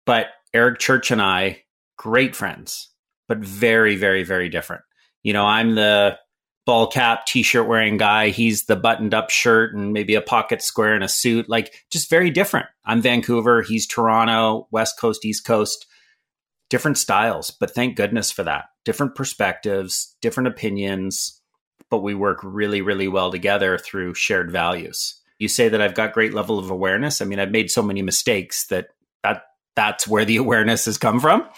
But 0.06 0.26
Erik 0.52 0.78
Church 0.78 1.10
and 1.10 1.20
I, 1.22 1.62
great 1.96 2.36
friends, 2.36 2.90
but 3.28 3.38
very, 3.38 3.96
very, 3.96 4.22
very 4.22 4.48
different. 4.48 4.82
You 5.22 5.32
know, 5.32 5.44
I'm 5.44 5.74
the 5.74 6.18
ball 6.66 6.86
cap, 6.86 7.26
t 7.26 7.42
shirt 7.42 7.66
wearing 7.68 7.96
guy. 7.96 8.28
He's 8.28 8.64
the 8.64 8.76
buttoned 8.76 9.14
up 9.14 9.30
shirt 9.30 9.74
and 9.74 9.92
maybe 9.92 10.14
a 10.14 10.20
pocket 10.20 10.62
square 10.62 10.94
and 10.94 11.04
a 11.04 11.08
suit, 11.08 11.48
like 11.48 11.74
just 11.90 12.10
very 12.10 12.30
different. 12.30 12.66
I'm 12.84 13.02
Vancouver. 13.02 13.62
He's 13.62 13.86
Toronto, 13.86 14.68
West 14.70 14.98
Coast, 14.98 15.24
East 15.24 15.44
Coast, 15.44 15.86
different 16.70 16.98
styles. 16.98 17.50
But 17.50 17.74
thank 17.74 17.96
goodness 17.96 18.30
for 18.30 18.42
that. 18.44 18.66
Different 18.84 19.14
perspectives, 19.14 20.16
different 20.20 20.48
opinions, 20.48 21.40
but 21.90 22.02
we 22.02 22.14
work 22.14 22.40
really, 22.42 22.80
really 22.80 23.08
well 23.08 23.30
together 23.30 23.78
through 23.78 24.14
shared 24.14 24.50
values. 24.50 25.20
You 25.38 25.48
say 25.48 25.68
that 25.68 25.80
I've 25.80 25.94
got 25.94 26.12
great 26.12 26.32
level 26.32 26.58
of 26.58 26.70
awareness. 26.70 27.20
I 27.20 27.24
mean, 27.24 27.38
I've 27.38 27.50
made 27.50 27.70
so 27.70 27.82
many 27.82 28.02
mistakes 28.02 28.66
that 28.68 28.88
that 28.88 28.88
that's 29.76 30.06
where 30.06 30.24
the 30.24 30.36
awareness 30.36 30.84
has 30.86 30.98
come 30.98 31.20
from. 31.20 31.48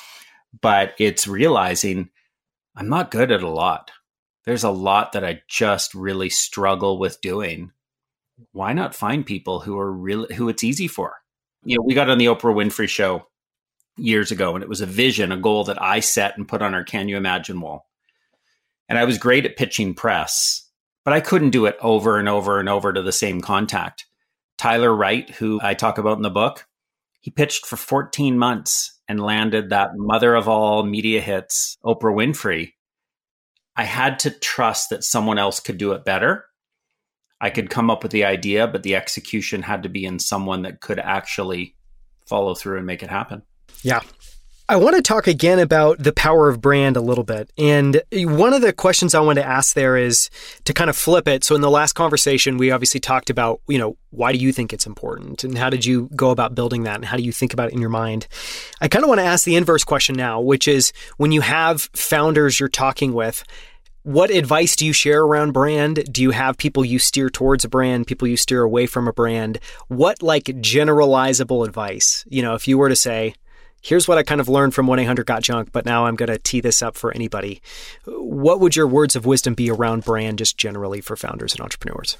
But 0.61 0.95
it's 0.99 1.27
realizing 1.27 2.11
I'm 2.77 2.89
not 2.89 3.11
good 3.11 3.31
at 3.31 3.43
a 3.43 3.49
lot. 3.49 3.91
There's 4.45 4.65
a 4.65 4.71
lot 4.71 5.13
that 5.13 5.25
I 5.25 5.43
just 5.49 5.95
really 5.95 6.31
struggle 6.31 6.99
with 6.99 7.21
doing. 7.21 7.73
Why 8.53 8.73
not 8.73 8.95
find 8.95 9.27
people 9.27 9.61
who 9.61 9.79
are 9.79 9.91
really 9.91 10.35
who 10.35 10.49
it's 10.49 10.63
easy 10.63 10.89
for? 10.89 11.17
You 11.65 11.77
know, 11.77 11.83
we 11.85 11.95
got 11.95 12.11
on 12.11 12.19
the 12.19 12.27
Oprah 12.27 12.55
Winfrey 12.55 12.89
show 12.89 13.27
years 13.97 14.31
ago 14.31 14.55
and 14.55 14.63
it 14.63 14.69
was 14.69 14.81
a 14.81 14.87
vision, 14.87 15.33
a 15.33 15.37
goal 15.37 15.65
that 15.65 15.83
I 15.83 16.01
set 16.01 16.37
and 16.37 16.47
put 16.47 16.63
on 16.63 16.75
our 16.75 16.85
Can 16.85 17.09
You 17.09 17.17
Imagine 17.17 17.61
wall. 17.61 17.89
And 18.89 18.99
I 18.99 19.05
was 19.05 19.19
great 19.19 19.47
at 19.47 19.57
pitching 19.57 19.95
press, 19.95 20.69
but 21.05 21.13
I 21.13 21.21
couldn't 21.21 21.51
do 21.51 21.67
it 21.67 21.77
over 21.81 22.19
and 22.19 22.29
over 22.29 22.61
and 22.61 22.69
over 22.69 22.93
to 22.93 23.03
the 23.03 23.13
same 23.13 23.41
contact. 23.41 24.07
Tyler 24.59 24.95
Wright, 24.95 25.29
who 25.31 25.61
I 25.63 25.75
talk 25.75 25.99
about 25.99 26.19
in 26.19 26.23
the 26.23 26.31
book, 26.31 26.67
he 27.27 27.33
pitched 27.33 27.67
for 27.67 27.75
14 27.75 28.39
months 28.39 29.01
and 29.09 29.19
landed 29.19 29.71
that 29.71 29.97
mother 29.97 30.37
of 30.37 30.47
all 30.47 30.85
media 30.85 31.21
hits, 31.21 31.77
Oprah 31.85 32.15
Winfrey. 32.15 32.75
I 33.75 33.83
had 33.83 34.21
to 34.21 34.31
trust 34.31 34.91
that 34.91 35.03
someone 35.03 35.37
else 35.37 35.59
could 35.59 35.77
do 35.77 35.91
it 35.91 36.05
better. 36.05 36.45
I 37.41 37.51
could 37.51 37.69
come 37.69 37.91
up 37.91 38.05
with 38.05 38.13
the 38.13 38.25
idea, 38.25 38.69
but 38.69 38.85
the 38.85 38.95
execution 38.95 39.63
had 39.63 39.83
to 39.83 39.89
be 39.89 40.05
in 40.05 40.21
someone 40.21 40.63
that 40.63 40.81
could 40.81 41.01
actually 41.01 41.75
follow 42.29 42.55
through 42.55 42.77
and 42.77 42.87
make 42.87 43.03
it 43.03 43.11
happen. 43.11 43.43
Yeah. 43.83 44.03
I 44.69 44.75
want 44.75 44.97
to 44.97 45.03
talk 45.03 45.29
again 45.29 45.61
about 45.61 46.01
the 46.01 46.13
power 46.13 46.49
of 46.49 46.61
brand 46.61 46.97
a 46.97 47.01
little 47.01 47.23
bit. 47.23 47.53
And 47.57 48.03
one 48.13 48.53
of 48.53 48.63
the 48.63 48.73
questions 48.73 49.15
I 49.15 49.21
want 49.21 49.39
to 49.39 49.47
ask 49.47 49.75
there 49.75 49.97
is 49.97 50.29
to 50.65 50.73
kind 50.73 50.91
of 50.91 50.97
flip 50.97 51.29
it. 51.29 51.45
So 51.45 51.55
in 51.55 51.61
the 51.61 51.71
last 51.71 51.93
conversation, 51.93 52.59
we 52.59 52.73
obviously 52.73 52.99
talked 52.99 53.31
about, 53.31 53.61
you 53.69 53.79
know, 53.79 53.97
why 54.11 54.33
do 54.33 54.39
you 54.39 54.53
think 54.53 54.73
it's 54.73 54.85
important 54.85 55.45
and 55.45 55.57
how 55.57 55.71
did 55.71 55.85
you 55.85 56.11
go 56.17 56.31
about 56.31 56.57
building 56.57 56.83
that 56.83 56.97
and 56.97 57.05
how 57.05 57.17
do 57.17 57.23
you 57.23 57.31
think 57.31 57.53
about 57.53 57.69
it 57.69 57.75
in 57.75 57.81
your 57.81 57.91
mind? 57.91 58.27
I 58.81 58.89
kind 58.89 59.05
of 59.05 59.09
want 59.09 59.21
to 59.21 59.25
ask 59.25 59.45
the 59.45 59.55
inverse 59.55 59.85
question 59.85 60.17
now, 60.17 60.41
which 60.41 60.67
is 60.67 60.93
when 61.17 61.31
you 61.31 61.43
have 61.43 61.89
founders 61.95 62.59
you're 62.59 62.69
talking 62.69 63.13
with, 63.13 63.45
what 64.03 64.31
advice 64.31 64.75
do 64.75 64.85
you 64.85 64.93
share 64.93 65.23
around 65.23 65.53
brand? 65.53 66.13
Do 66.13 66.23
you 66.23 66.33
have 66.33 66.59
people 66.59 66.85
you 66.85 66.99
steer 66.99 67.31
towards 67.31 67.65
a 67.65 67.69
brand, 67.69 68.09
people 68.09 68.27
you 68.27 68.37
steer 68.37 68.63
away 68.63 68.87
from 68.87 69.07
a 69.07 69.13
brand? 69.13 69.61
What 69.87 70.23
like 70.23 70.45
generalizable 70.45 71.65
advice? 71.65 72.25
You 72.29 72.43
know, 72.43 72.55
if 72.55 72.67
you 72.67 72.79
were 72.79 72.89
to 72.89 72.97
say, 72.97 73.35
here's 73.83 74.09
what 74.09 74.19
I 74.19 74.23
kind 74.23 74.41
of 74.41 74.49
learned 74.49 74.75
from 74.75 74.87
1 74.87 74.99
800 74.99 75.27
Got 75.27 75.43
Junk, 75.43 75.71
but 75.73 75.85
now 75.85 76.07
I'm 76.07 76.17
going 76.17 76.29
to 76.29 76.39
tee 76.39 76.61
this 76.61 76.83
up 76.83 76.97
for 76.97 77.13
anybody. 77.13 77.61
What 78.07 78.61
would 78.61 78.77
your 78.77 78.87
words 78.87 79.17
of 79.17 79.27
wisdom 79.27 79.55
be 79.55 79.71
around 79.71 80.05
brand 80.05 80.39
just 80.39 80.59
generally 80.59 81.01
for 81.01 81.17
founders 81.17 81.53
and 81.53 81.61
entrepreneurs? 81.61 82.17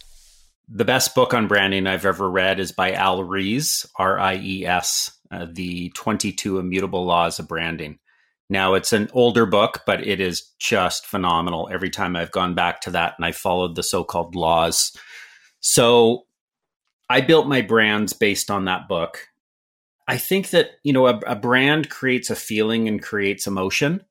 The 0.69 0.85
best 0.85 1.15
book 1.15 1.33
on 1.33 1.47
branding 1.47 1.87
I've 1.87 2.07
ever 2.07 2.29
read 2.29 2.59
is 2.59 2.73
by 2.73 2.93
Al 2.93 3.23
Ries, 3.23 3.87
R 3.97 4.19
I 4.19 4.37
E 4.37 4.67
S, 4.67 5.13
uh, 5.31 5.47
The 5.51 5.91
22 5.91 6.59
Immutable 6.59 7.05
Laws 7.05 7.39
of 7.39 7.47
Branding. 7.47 7.99
Now, 8.49 8.75
it's 8.75 8.93
an 8.93 9.09
older 9.13 9.45
book, 9.45 9.83
but 9.87 10.07
it 10.07 10.21
is 10.21 10.53
just 10.59 11.07
phenomenal. 11.07 11.69
Every 11.73 11.91
time 11.91 12.15
I've 12.15 12.31
gone 12.31 12.55
back 12.55 12.81
to 12.83 12.91
that 12.93 13.15
and 13.17 13.25
I 13.25 13.33
followed 13.33 13.75
the 13.75 13.83
so 13.83 14.05
called 14.05 14.37
laws. 14.37 14.97
So 15.61 16.27
I 17.09 17.21
built 17.21 17.49
my 17.49 17.61
brands 17.61 18.13
based 18.13 18.51
on 18.51 18.67
that 18.67 18.89
book. 18.89 19.29
I 20.09 20.19
think 20.19 20.51
that, 20.51 20.71
you 20.85 20.93
know, 20.93 21.07
a, 21.07 21.19
a, 21.27 21.35
brand 21.35 21.91
creates 21.91 22.31
a 22.31 22.37
feeling 22.37 22.87
and 22.87 23.03
creates 23.03 23.47
emotion. 23.47 24.05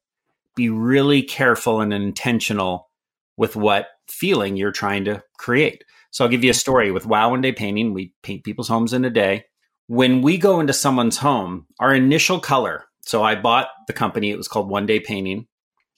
Be 0.55 0.69
really 0.69 1.21
careful 1.21 1.79
and 1.81 1.93
intentional 1.93 2.89
with 3.37 3.55
what 3.55 3.87
feeling 4.07 4.57
you're 4.57 4.71
trying 4.71 5.05
to 5.05 5.23
create. 5.37 5.83
So 6.11 6.23
I'll 6.23 6.31
give 6.31 6.43
you 6.43 6.51
a 6.51 6.55
story 6.55 6.91
with 6.91 7.05
Wow 7.05 7.31
One 7.31 7.41
Day 7.41 7.51
Painting. 7.51 7.93
We 7.93 8.13
paint 8.23 8.43
people's 8.43 8.67
homes 8.67 8.93
in 8.93 9.05
a 9.05 9.09
day. 9.09 9.45
When 9.87 10.21
we 10.21 10.37
go 10.37 10.59
into 10.59 10.73
someone's 10.73 11.17
home, 11.17 11.67
our 11.79 11.93
initial 11.93 12.39
color. 12.39 12.85
So 13.01 13.23
I 13.23 13.35
bought 13.35 13.67
the 13.87 13.93
company, 13.93 14.31
it 14.31 14.37
was 14.37 14.47
called 14.47 14.69
One 14.69 14.85
Day 14.85 14.99
Painting. 14.99 15.47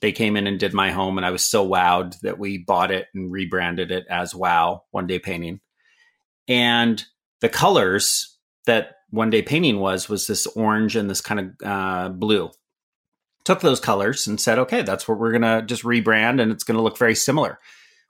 They 0.02 0.12
came 0.12 0.38
in 0.38 0.46
and 0.46 0.60
did 0.60 0.74
my 0.74 0.92
home, 0.92 1.18
and 1.18 1.26
I 1.26 1.32
was 1.32 1.44
so 1.44 1.68
wowed 1.68 2.20
that 2.20 2.38
we 2.38 2.60
bought 2.60 2.92
it 2.92 3.08
and 3.16 3.32
rebranded 3.32 3.92
it 3.92 4.06
as 4.10 4.36
Wow 4.36 4.84
One 4.92 5.08
Day 5.08 5.18
Painting. 5.18 5.60
And 6.48 7.04
the 7.42 7.50
colors 7.50 8.38
that 8.66 8.97
one 9.10 9.30
day 9.30 9.42
painting 9.42 9.80
was 9.80 10.10
was 10.10 10.28
this 10.28 10.46
orange 10.48 10.96
and 10.96 11.10
this 11.10 11.22
kind 11.22 11.40
of 11.40 11.68
uh, 11.68 12.10
blue. 12.10 12.52
Took 13.46 13.62
those 13.62 13.80
colors 13.80 14.28
and 14.28 14.42
said, 14.42 14.60
okay, 14.60 14.82
that's 14.82 15.08
what 15.08 15.20
we're 15.20 15.32
gonna 15.32 15.62
just 15.62 15.84
rebrand, 15.84 16.42
and 16.42 16.52
it's 16.52 16.64
gonna 16.64 16.82
look 16.82 16.98
very 16.98 17.16
similar. 17.16 17.60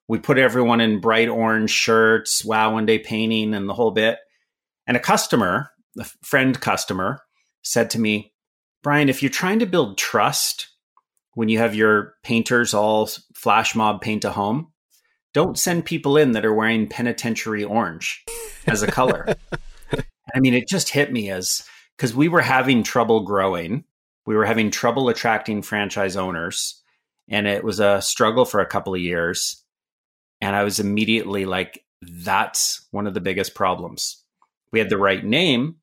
We 0.07 0.19
put 0.19 0.37
everyone 0.37 0.81
in 0.81 1.01
bright 1.01 1.27
orange 1.27 1.69
shirts, 1.69 2.43
wow, 2.43 2.73
one 2.73 2.85
day 2.85 2.97
painting, 2.97 3.53
and 3.53 3.67
the 3.67 3.73
whole 3.73 3.91
bit. 3.91 4.19
And 4.87 4.95
a 4.95 5.01
customer, 5.01 5.71
a 5.99 6.05
friend 6.23 6.59
customer, 6.59 7.19
said 7.61 7.89
to 7.91 7.99
me, 7.99 8.33
Brian, 8.83 9.09
if 9.09 9.21
you're 9.21 9.29
trying 9.29 9.59
to 9.59 9.65
build 9.65 9.97
trust 9.97 10.69
when 11.33 11.49
you 11.49 11.57
have 11.57 11.75
your 11.75 12.15
painters 12.23 12.73
all 12.73 13.09
flash 13.35 13.75
mob 13.75 14.01
paint 14.01 14.23
a 14.23 14.31
home, 14.31 14.71
don't 15.33 15.59
send 15.59 15.85
people 15.85 16.17
in 16.17 16.31
that 16.31 16.45
are 16.45 16.53
wearing 16.53 16.87
penitentiary 16.87 17.63
orange 17.63 18.23
as 18.65 18.81
a 18.81 18.87
color. 18.87 19.35
I 20.37 20.39
mean, 20.39 20.53
it 20.53 20.67
just 20.67 20.89
hit 20.89 21.11
me 21.11 21.31
as 21.31 21.63
because 21.97 22.13
we 22.13 22.27
were 22.27 22.41
having 22.41 22.83
trouble 22.83 23.21
growing, 23.21 23.85
we 24.27 24.35
were 24.35 24.45
having 24.45 24.69
trouble 24.69 25.09
attracting 25.09 25.63
franchise 25.63 26.15
owners, 26.15 26.79
and 27.27 27.47
it 27.47 27.63
was 27.63 27.79
a 27.79 28.03
struggle 28.03 28.45
for 28.45 28.59
a 28.59 28.67
couple 28.67 28.93
of 28.93 29.01
years. 29.01 29.63
And 30.39 30.55
I 30.55 30.63
was 30.63 30.79
immediately 30.79 31.45
like, 31.45 31.83
that's 32.03 32.85
one 32.91 33.07
of 33.07 33.15
the 33.15 33.19
biggest 33.19 33.55
problems. 33.55 34.23
We 34.71 34.77
had 34.77 34.91
the 34.91 34.97
right 34.99 35.25
name, 35.25 35.77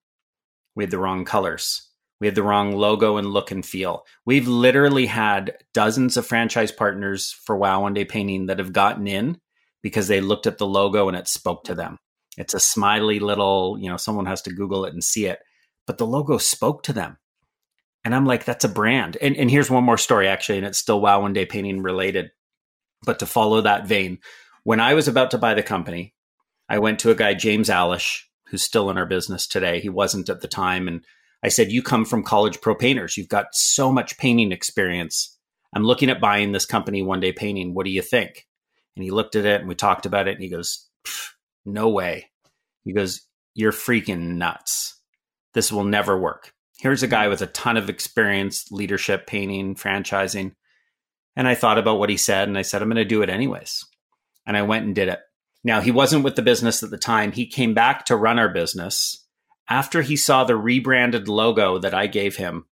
we 0.77 0.85
had 0.85 0.93
the 0.93 0.99
wrong 0.99 1.25
colors. 1.25 1.91
We 2.21 2.29
had 2.29 2.37
the 2.37 2.45
wrong 2.45 2.77
logo 2.77 3.17
and 3.17 3.27
look 3.27 3.51
and 3.51 3.67
feel. 3.67 4.07
We've 4.25 4.47
literally 4.47 5.07
had 5.07 5.59
dozens 5.75 6.17
of 6.17 6.27
franchise 6.27 6.71
partners 6.71 7.33
for 7.33 7.57
Wow 7.57 7.83
One 7.83 7.93
Day 7.93 8.05
Painting 8.05 8.47
that 8.47 8.61
have 8.61 8.73
gotten 8.73 9.09
in 9.09 9.39
because 9.83 10.07
they 10.07 10.21
looked 10.21 10.47
at 10.47 10.59
the 10.59 10.67
logo 10.67 11.09
and 11.09 11.17
it 11.17 11.27
spoke 11.27 11.65
to 11.65 11.75
them. 11.75 11.99
It's 12.37 12.55
a 12.55 12.61
smiley 12.61 13.21
little, 13.21 13.77
you 13.81 13.89
know, 13.89 13.97
someone 13.97 14.27
has 14.27 14.43
to 14.43 14.53
Google 14.53 14.85
it 14.85 14.93
and 14.93 15.03
see 15.03 15.27
it. 15.27 15.39
But 15.87 15.99
the 15.99 16.07
logo 16.07 16.39
spoke 16.39 16.83
to 16.85 16.93
them. 16.93 17.19
And 18.05 18.15
I'm 18.15 18.27
like, 18.27 18.45
that's 18.45 18.65
a 18.65 18.69
brand. 18.69 19.17
And, 19.21 19.37
and 19.37 19.51
here's 19.51 19.71
one 19.71 19.85
more 19.85 19.97
story, 19.97 20.29
actually, 20.29 20.59
and 20.59 20.67
it's 20.67 20.79
still 20.79 21.01
Wow 21.01 21.23
One 21.23 21.33
Day 21.33 21.47
Painting 21.47 21.83
related. 21.83 22.31
But 23.05 23.19
to 23.21 23.27
follow 23.27 23.61
that 23.63 23.87
vein, 23.87 24.19
when 24.63 24.81
I 24.81 24.95
was 24.95 25.09
about 25.09 25.31
to 25.31 25.39
buy 25.39 25.55
the 25.55 25.63
company, 25.63 26.15
I 26.69 26.79
went 26.79 26.99
to 27.01 27.11
a 27.11 27.15
guy, 27.15 27.35
James 27.35 27.69
Alish, 27.69 28.23
who's 28.49 28.63
still 28.63 28.91
in 28.91 28.99
our 28.99 29.07
business 29.07 29.47
today. 29.47 29.81
He 29.81 29.89
wasn't 29.89 30.29
at 30.29 30.41
the 30.41 30.49
time. 30.49 30.89
And 30.89 31.03
I 31.43 31.49
said, 31.49 31.73
You 31.73 31.83
come 31.83 32.05
from 32.05 32.23
college 32.23 32.61
pro 32.61 32.75
painters. 32.75 33.17
You've 33.17 33.29
got 33.29 33.55
so 33.55 33.93
much 33.93 34.19
painting 34.19 34.53
experience. 34.53 35.39
I'm 35.75 35.85
looking 35.85 36.09
at 36.11 36.21
buying 36.21 36.53
this 36.53 36.67
company, 36.67 37.03
One 37.03 37.21
Day 37.21 37.33
Painting. 37.33 37.75
What 37.75 37.85
do 37.85 37.91
you 37.91 38.03
think? 38.03 38.47
And 38.97 39.03
he 39.03 39.11
looked 39.11 39.35
at 39.35 39.45
it 39.45 39.61
and 39.61 39.69
we 39.69 39.75
talked 39.75 40.07
about 40.07 40.29
it. 40.29 40.35
And 40.35 40.43
he 40.43 40.49
goes, 40.49 40.89
no 41.65 41.89
way. 41.89 42.31
He 42.85 42.93
goes, 42.93 43.23
You're 43.55 43.73
freaking 43.73 44.37
nuts. 44.37 45.01
This 45.55 45.71
will 45.73 45.85
never 45.85 46.19
work. 46.19 46.53
Here's 46.79 47.03
a 47.03 47.09
guy 47.09 47.29
with 47.29 47.41
a 47.41 47.47
ton 47.47 47.77
of 47.77 47.89
experience, 47.89 48.71
leadership, 48.71 49.27
painting, 49.27 49.75
franchising. 49.75 50.53
And 51.37 51.49
I 51.49 51.55
thought 51.55 51.79
about 51.79 51.99
what 51.99 52.11
he 52.11 52.17
said 52.17 52.49
and 52.49 52.59
I 52.59 52.63
said, 52.63 52.83
I'm 52.83 52.89
going 52.89 52.97
to 52.97 53.05
do 53.05 53.23
it 53.23 53.31
anyways. 53.31 53.85
And 54.47 54.57
I 54.57 54.63
went 54.63 54.85
and 54.85 54.95
did 54.95 55.09
it. 55.09 55.21
Now, 55.63 55.81
he 55.81 55.91
wasn't 55.91 56.25
with 56.25 56.37
the 56.37 56.43
business 56.43 56.83
at 56.83 56.91
the 56.91 56.99
time. 56.99 57.33
He 57.33 57.47
came 57.47 57.73
back 57.73 58.05
to 58.07 58.17
run 58.17 58.39
our 58.39 58.51
business 58.51 59.25
after 59.69 60.03
he 60.03 60.17
saw 60.17 60.45
the 60.45 60.57
rebranded 60.57 61.27
logo 61.27 61.79
that 61.79 61.95
I 61.95 62.07
gave 62.07 62.37
him. 62.37 62.67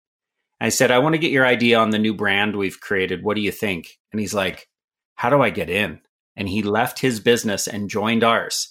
I 0.61 0.68
said, 0.68 0.90
I 0.90 0.99
want 0.99 1.14
to 1.14 1.18
get 1.18 1.32
your 1.32 1.46
idea 1.46 1.78
on 1.78 1.90
the 1.90 1.99
new 1.99 2.14
brand 2.14 2.54
we've 2.54 2.80
created. 2.80 3.25
What 3.25 3.34
do 3.34 3.40
you 3.40 3.50
think? 3.50 3.99
And 4.12 4.20
he's 4.20 4.34
like, 4.34 4.68
How 5.14 5.30
do 5.30 5.40
I 5.40 5.50
get 5.50 5.70
in? 5.70 6.00
And 6.37 6.49
he 6.49 6.62
left 6.62 6.99
his 6.99 7.18
business 7.18 7.66
and 7.66 7.90
joined 7.90 8.22
ours. 8.22 8.68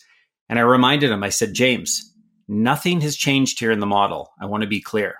And 0.51 0.59
I 0.59 0.63
reminded 0.63 1.09
him, 1.09 1.23
I 1.23 1.29
said, 1.29 1.53
James, 1.53 2.13
nothing 2.47 3.01
has 3.01 3.15
changed 3.15 3.59
here 3.59 3.71
in 3.71 3.79
the 3.79 3.87
model. 3.87 4.31
I 4.39 4.45
want 4.45 4.61
to 4.61 4.67
be 4.67 4.81
clear. 4.81 5.15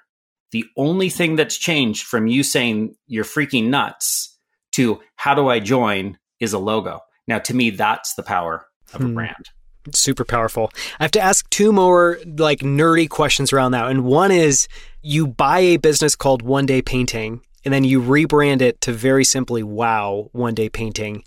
The 0.52 0.66
only 0.78 1.10
thing 1.10 1.38
that's 1.38 1.58
changed 1.58 2.06
from 2.06 2.28
you 2.28 2.44
saying 2.44 2.96
you're 3.08 3.24
freaking 3.24 3.70
nuts 3.70 4.38
to 4.74 5.00
how 5.16 5.34
do 5.34 5.48
I 5.48 5.60
join 5.60 6.20
is 6.42 6.52
a 6.52 6.60
logo. 6.60 7.00
Now, 7.28 7.40
to 7.40 7.56
me, 7.56 7.70
that's 7.70 8.14
the 8.16 8.24
power 8.24 8.68
of 8.94 9.02
hmm. 9.02 9.08
a 9.08 9.14
brand. 9.14 9.50
Super 9.96 10.26
powerful. 10.26 10.70
I 11.00 11.06
have 11.06 11.12
to 11.12 11.22
ask 11.22 11.50
two 11.50 11.72
more 11.72 12.20
like 12.38 12.60
nerdy 12.60 13.10
questions 13.10 13.52
around 13.54 13.72
that. 13.72 13.90
And 13.90 14.04
one 14.04 14.32
is 14.32 14.68
you 15.02 15.26
buy 15.26 15.60
a 15.60 15.78
business 15.78 16.16
called 16.16 16.42
One 16.42 16.66
Day 16.66 16.82
Painting 16.82 17.42
and 17.64 17.74
then 17.74 17.84
you 17.84 18.02
rebrand 18.02 18.62
it 18.62 18.82
to 18.82 18.92
very 18.92 19.24
simply 19.24 19.64
Wow 19.64 20.30
One 20.34 20.54
Day 20.54 20.70
Painting. 20.70 21.24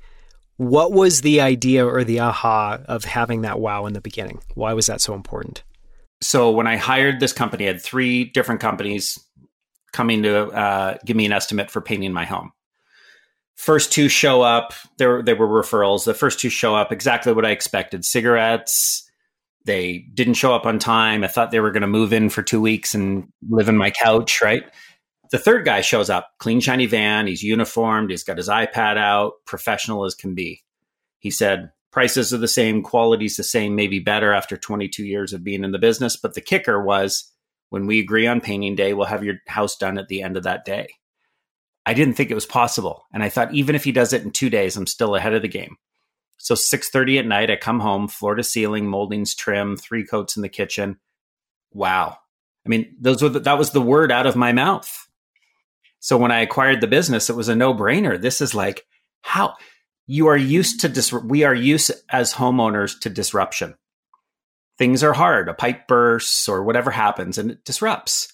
What 0.56 0.92
was 0.92 1.22
the 1.22 1.40
idea 1.40 1.84
or 1.84 2.04
the 2.04 2.20
aha 2.20 2.78
of 2.86 3.04
having 3.04 3.42
that 3.42 3.58
wow 3.58 3.86
in 3.86 3.92
the 3.92 4.00
beginning? 4.00 4.40
Why 4.54 4.72
was 4.72 4.86
that 4.86 5.00
so 5.00 5.14
important? 5.14 5.64
So 6.20 6.50
when 6.50 6.66
I 6.66 6.76
hired 6.76 7.18
this 7.20 7.32
company, 7.32 7.64
I 7.64 7.72
had 7.72 7.82
three 7.82 8.24
different 8.24 8.60
companies 8.60 9.18
coming 9.92 10.22
to 10.22 10.46
uh, 10.48 10.96
give 11.04 11.16
me 11.16 11.26
an 11.26 11.32
estimate 11.32 11.70
for 11.70 11.80
painting 11.80 12.12
my 12.12 12.24
home. 12.24 12.52
First 13.56 13.92
two 13.92 14.08
show 14.08 14.42
up. 14.42 14.72
There, 14.98 15.22
there 15.22 15.36
were 15.36 15.48
referrals. 15.48 16.04
The 16.04 16.14
first 16.14 16.40
two 16.40 16.50
show 16.50 16.74
up 16.74 16.92
exactly 16.92 17.32
what 17.32 17.44
I 17.44 17.50
expected: 17.50 18.04
cigarettes, 18.04 19.08
They 19.64 20.04
didn't 20.12 20.34
show 20.34 20.54
up 20.54 20.66
on 20.66 20.78
time. 20.78 21.24
I 21.24 21.28
thought 21.28 21.50
they 21.50 21.60
were 21.60 21.70
going 21.70 21.82
to 21.82 21.86
move 21.86 22.12
in 22.12 22.28
for 22.30 22.42
two 22.42 22.60
weeks 22.60 22.94
and 22.94 23.28
live 23.48 23.68
in 23.68 23.76
my 23.76 23.90
couch, 23.90 24.42
right? 24.42 24.64
The 25.30 25.38
third 25.38 25.64
guy 25.64 25.80
shows 25.80 26.10
up, 26.10 26.32
clean, 26.38 26.60
shiny 26.60 26.86
van. 26.86 27.26
He's 27.26 27.42
uniformed. 27.42 28.10
He's 28.10 28.24
got 28.24 28.36
his 28.36 28.48
iPad 28.48 28.96
out, 28.96 29.34
professional 29.46 30.04
as 30.04 30.14
can 30.14 30.34
be. 30.34 30.62
He 31.18 31.30
said, 31.30 31.72
prices 31.90 32.34
are 32.34 32.38
the 32.38 32.48
same, 32.48 32.82
quality's 32.82 33.36
the 33.36 33.44
same, 33.44 33.74
maybe 33.74 34.00
better 34.00 34.32
after 34.32 34.56
22 34.56 35.04
years 35.04 35.32
of 35.32 35.44
being 35.44 35.64
in 35.64 35.72
the 35.72 35.78
business. 35.78 36.16
But 36.16 36.34
the 36.34 36.40
kicker 36.40 36.82
was 36.82 37.32
when 37.70 37.86
we 37.86 38.00
agree 38.00 38.26
on 38.26 38.40
painting 38.40 38.74
day, 38.74 38.94
we'll 38.94 39.06
have 39.06 39.24
your 39.24 39.36
house 39.46 39.76
done 39.76 39.98
at 39.98 40.08
the 40.08 40.22
end 40.22 40.36
of 40.36 40.42
that 40.42 40.64
day. 40.64 40.88
I 41.86 41.94
didn't 41.94 42.14
think 42.14 42.30
it 42.30 42.34
was 42.34 42.46
possible. 42.46 43.04
And 43.12 43.22
I 43.22 43.28
thought 43.28 43.54
even 43.54 43.74
if 43.74 43.84
he 43.84 43.92
does 43.92 44.12
it 44.12 44.22
in 44.22 44.30
two 44.30 44.50
days, 44.50 44.76
I'm 44.76 44.86
still 44.86 45.14
ahead 45.14 45.34
of 45.34 45.42
the 45.42 45.48
game. 45.48 45.76
So 46.38 46.54
6:30 46.54 47.20
at 47.20 47.26
night, 47.26 47.50
I 47.50 47.56
come 47.56 47.80
home, 47.80 48.08
floor 48.08 48.34
to 48.34 48.42
ceiling, 48.42 48.86
moldings 48.86 49.34
trim, 49.34 49.76
three 49.76 50.04
coats 50.04 50.36
in 50.36 50.42
the 50.42 50.48
kitchen. 50.48 50.98
Wow. 51.72 52.18
I 52.66 52.68
mean, 52.68 52.96
those 53.00 53.22
were 53.22 53.28
the, 53.28 53.40
that 53.40 53.58
was 53.58 53.70
the 53.70 53.80
word 53.80 54.10
out 54.10 54.26
of 54.26 54.36
my 54.36 54.52
mouth. 54.52 55.08
So 56.04 56.18
when 56.18 56.30
I 56.30 56.40
acquired 56.40 56.82
the 56.82 56.86
business, 56.86 57.30
it 57.30 57.34
was 57.34 57.48
a 57.48 57.56
no-brainer. 57.56 58.20
This 58.20 58.42
is 58.42 58.54
like 58.54 58.84
how 59.22 59.54
you 60.06 60.26
are 60.26 60.36
used 60.36 60.80
to 60.80 60.88
dis- 60.90 61.14
we 61.14 61.44
are 61.44 61.54
used 61.54 61.92
as 62.10 62.34
homeowners 62.34 63.00
to 63.00 63.08
disruption. 63.08 63.74
Things 64.76 65.02
are 65.02 65.14
hard, 65.14 65.48
a 65.48 65.54
pipe 65.54 65.88
bursts 65.88 66.46
or 66.46 66.62
whatever 66.62 66.90
happens 66.90 67.38
and 67.38 67.52
it 67.52 67.64
disrupts. 67.64 68.30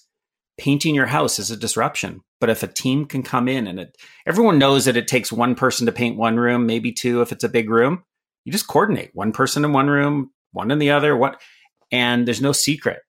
Painting 0.57 0.95
your 0.95 1.05
house 1.05 1.39
is 1.39 1.49
a 1.49 1.55
disruption. 1.55 2.19
But 2.41 2.49
if 2.49 2.61
a 2.61 2.67
team 2.67 3.05
can 3.05 3.23
come 3.23 3.47
in 3.47 3.67
and 3.67 3.79
it, 3.79 3.95
everyone 4.27 4.59
knows 4.59 4.83
that 4.83 4.97
it 4.97 5.07
takes 5.07 5.31
one 5.31 5.55
person 5.55 5.85
to 5.85 5.93
paint 5.93 6.17
one 6.17 6.35
room, 6.35 6.65
maybe 6.65 6.91
two 6.91 7.21
if 7.21 7.31
it's 7.31 7.45
a 7.45 7.49
big 7.49 7.69
room, 7.69 8.03
you 8.43 8.51
just 8.51 8.67
coordinate 8.67 9.11
one 9.13 9.31
person 9.31 9.63
in 9.63 9.71
one 9.71 9.89
room, 9.89 10.31
one 10.51 10.71
in 10.71 10.79
the 10.79 10.91
other, 10.91 11.15
what, 11.15 11.39
and 11.89 12.27
there's 12.27 12.41
no 12.41 12.51
secret. 12.51 12.99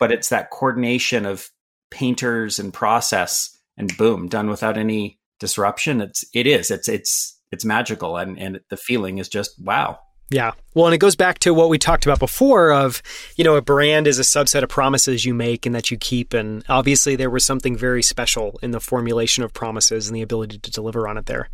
But 0.00 0.10
it's 0.10 0.30
that 0.30 0.50
coordination 0.50 1.24
of 1.24 1.48
painters 1.92 2.58
and 2.58 2.74
process 2.74 3.55
and 3.76 3.96
boom, 3.96 4.28
done 4.28 4.48
without 4.48 4.78
any 4.78 5.18
disruption. 5.38 6.00
It's, 6.00 6.24
it 6.32 6.46
is, 6.46 6.70
it's, 6.70 6.88
it's, 6.88 7.38
it's 7.52 7.64
magical. 7.64 8.16
And, 8.16 8.38
and 8.38 8.60
the 8.70 8.76
feeling 8.76 9.18
is 9.18 9.28
just, 9.28 9.60
wow, 9.62 9.98
yeah. 10.30 10.52
Well, 10.74 10.86
and 10.86 10.94
it 10.94 10.98
goes 10.98 11.14
back 11.14 11.38
to 11.40 11.54
what 11.54 11.68
we 11.68 11.78
talked 11.78 12.04
about 12.04 12.18
before 12.18 12.72
of, 12.72 13.00
you 13.36 13.44
know, 13.44 13.54
a 13.54 13.62
brand 13.62 14.08
is 14.08 14.18
a 14.18 14.22
subset 14.22 14.64
of 14.64 14.68
promises 14.68 15.24
you 15.24 15.32
make 15.32 15.66
and 15.66 15.74
that 15.74 15.90
you 15.90 15.96
keep. 15.96 16.34
And 16.34 16.64
obviously, 16.68 17.14
there 17.14 17.30
was 17.30 17.44
something 17.44 17.76
very 17.76 18.02
special 18.02 18.58
in 18.60 18.72
the 18.72 18.80
formulation 18.80 19.44
of 19.44 19.54
promises 19.54 20.08
and 20.08 20.16
the 20.16 20.22
ability 20.22 20.58
to 20.58 20.70
deliver 20.70 21.06
on 21.06 21.16
it 21.16 21.26
there. 21.26 21.48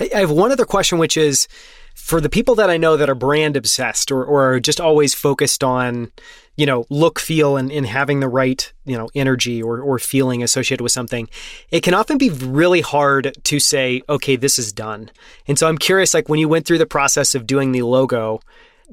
I 0.00 0.20
have 0.20 0.30
one 0.30 0.52
other 0.52 0.64
question, 0.64 0.96
which 0.96 1.18
is 1.18 1.48
for 1.94 2.20
the 2.20 2.28
people 2.28 2.54
that 2.56 2.68
I 2.68 2.76
know 2.76 2.96
that 2.96 3.08
are 3.08 3.14
brand 3.14 3.56
obsessed 3.56 4.10
or, 4.10 4.24
or 4.24 4.60
just 4.60 4.80
always 4.80 5.14
focused 5.14 5.64
on, 5.64 6.12
you 6.56 6.66
know, 6.66 6.84
look, 6.90 7.18
feel, 7.18 7.56
and, 7.56 7.72
and 7.72 7.86
having 7.86 8.20
the 8.20 8.28
right, 8.28 8.70
you 8.84 8.98
know, 8.98 9.08
energy 9.14 9.62
or, 9.62 9.80
or 9.80 9.98
feeling 9.98 10.42
associated 10.42 10.82
with 10.82 10.92
something, 10.92 11.28
it 11.70 11.82
can 11.82 11.94
often 11.94 12.18
be 12.18 12.30
really 12.30 12.80
hard 12.80 13.36
to 13.44 13.58
say, 13.58 14.02
okay, 14.08 14.36
this 14.36 14.58
is 14.58 14.72
done. 14.72 15.10
And 15.46 15.58
so 15.58 15.68
I'm 15.68 15.78
curious, 15.78 16.14
like 16.14 16.28
when 16.28 16.40
you 16.40 16.48
went 16.48 16.66
through 16.66 16.78
the 16.78 16.86
process 16.86 17.34
of 17.34 17.46
doing 17.46 17.72
the 17.72 17.82
logo, 17.82 18.40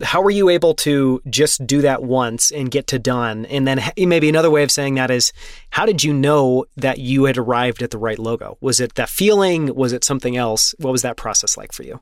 how 0.02 0.22
were 0.22 0.30
you 0.30 0.50
able 0.50 0.74
to 0.74 1.22
just 1.30 1.68
do 1.68 1.82
that 1.82 2.04
once 2.04 2.52
and 2.52 2.72
get 2.72 2.88
to 2.88 3.00
done? 3.00 3.46
And 3.48 3.68
then 3.68 3.82
maybe 3.98 4.30
another 4.30 4.50
way 4.50 4.64
of 4.64 4.72
saying 4.72 4.96
that 4.96 5.12
is, 5.12 5.34
how 5.72 5.86
did 5.86 6.04
you 6.04 6.14
know 6.14 6.66
that 6.78 7.00
you 7.00 7.26
had 7.26 7.38
arrived 7.38 7.84
at 7.84 7.92
the 7.92 7.98
right 7.98 8.18
logo? 8.18 8.58
Was 8.62 8.80
it 8.80 8.96
that 8.96 9.10
feeling? 9.10 9.76
Was 9.76 9.92
it 9.92 10.04
something 10.04 10.38
else? 10.38 10.74
What 10.78 10.92
was 10.92 11.02
that 11.02 11.18
process 11.18 11.58
like 11.58 11.74
for 11.74 11.84
you? 11.84 12.00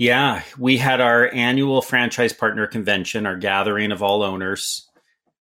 Yeah, 0.00 0.44
we 0.58 0.78
had 0.78 1.02
our 1.02 1.28
annual 1.30 1.82
franchise 1.82 2.32
partner 2.32 2.66
convention, 2.66 3.26
our 3.26 3.36
gathering 3.36 3.92
of 3.92 4.02
all 4.02 4.22
owners. 4.22 4.88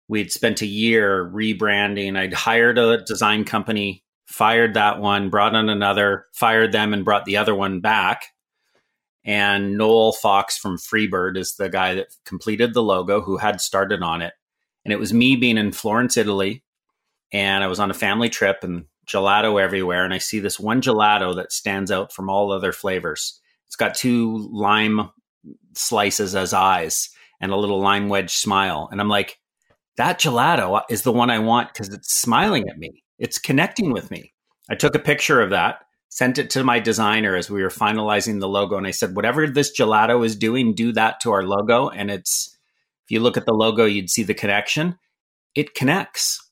We'd 0.09 0.33
spent 0.33 0.63
a 0.63 0.67
year 0.67 1.25
rebranding. 1.25 2.19
I'd 2.19 2.35
hired 2.35 2.77
a 2.77 3.05
design 3.05 3.45
company, 3.45 4.03
fired 4.27 4.75
that 4.75 4.99
one, 4.99 5.31
brought 5.31 5.55
on 5.55 5.69
another, 5.69 6.27
fired 6.35 6.73
them, 6.73 6.93
and 6.93 7.05
brought 7.05 7.25
the 7.25 7.37
other 7.37 7.55
one 7.55 7.79
back. 7.79 8.33
And 9.25 9.79
Noel 9.79 10.11
Fox 10.11 10.59
from 10.59 10.77
Freebird 10.77 11.37
is 11.37 11.55
the 11.55 11.69
guy 11.69 11.95
that 11.95 12.09
completed 12.25 12.75
the 12.75 12.83
logo 12.83 13.21
who 13.21 13.37
had 13.37 13.61
started 13.61 14.03
on 14.03 14.23
it. 14.23 14.35
And 14.85 14.93
it 14.93 14.99
was 14.99 15.15
me 15.15 15.37
being 15.37 15.57
in 15.57 15.71
Florence, 15.71 16.17
Italy. 16.17 16.65
And 17.33 17.63
I 17.63 17.69
was 17.69 17.79
on 17.79 17.93
a 17.93 17.95
family 17.95 18.29
trip 18.29 18.65
and 18.65 18.87
gelato 19.07 19.63
everywhere. 19.63 20.05
And 20.05 20.13
I 20.13 20.19
see 20.19 20.41
this 20.41 20.59
one 20.59 20.83
gelato 20.83 21.37
that 21.37 21.53
stands 21.53 21.93
out 21.93 22.13
from 22.13 22.29
all 22.29 22.51
other 22.51 22.73
flavors. 22.73 23.41
It's 23.69 23.77
got 23.77 23.95
two 23.95 24.49
lime 24.51 25.11
slices 25.75 26.35
as 26.35 26.53
eyes 26.53 27.11
and 27.41 27.53
a 27.53 27.57
little 27.57 27.81
lime 27.81 28.09
wedge 28.09 28.35
smile. 28.35 28.89
And 28.91 29.01
I'm 29.01 29.09
like, 29.09 29.39
that 29.97 30.19
gelato 30.19 30.83
is 30.91 31.03
the 31.03 31.13
one 31.13 31.31
I 31.31 31.39
want 31.39 31.73
because 31.73 31.93
it's 31.93 32.15
smiling 32.15 32.69
at 32.69 32.79
me. 32.79 33.05
It's 33.19 33.39
connecting 33.39 33.93
with 33.93 34.11
me. 34.11 34.33
I 34.71 34.75
took 34.75 34.95
a 34.95 35.01
picture 35.01 35.41
of 35.41 35.51
that, 35.51 35.81
sent 36.09 36.39
it 36.39 36.51
to 36.51 36.65
my 36.65 36.79
designer 36.79 37.37
as 37.37 37.51
we 37.51 37.63
were 37.63 37.69
finalizing 37.69 38.41
the 38.41 38.49
logo. 38.49 38.77
And 38.77 38.87
I 38.87 38.91
said, 38.91 39.17
whatever 39.17 39.47
this 39.47 39.79
gelato 39.79 40.25
is 40.25 40.37
doing, 40.37 40.75
do 40.75 40.93
that 40.93 41.21
to 41.21 41.33
our 41.33 41.43
logo. 41.43 41.89
And 41.89 42.11
it's, 42.11 42.57
if 43.05 43.11
you 43.11 43.21
look 43.21 43.37
at 43.37 43.47
the 43.47 43.55
logo, 43.55 43.85
you'd 43.85 44.11
see 44.11 44.23
the 44.23 44.35
connection. 44.35 44.99
It 45.55 45.75
connects. 45.75 46.43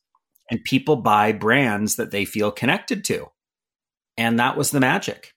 And 0.50 0.62
people 0.64 0.96
buy 0.96 1.32
brands 1.32 1.96
that 1.96 2.10
they 2.10 2.24
feel 2.24 2.50
connected 2.50 3.04
to. 3.06 3.26
And 4.16 4.38
that 4.38 4.56
was 4.56 4.70
the 4.70 4.80
magic. 4.80 5.32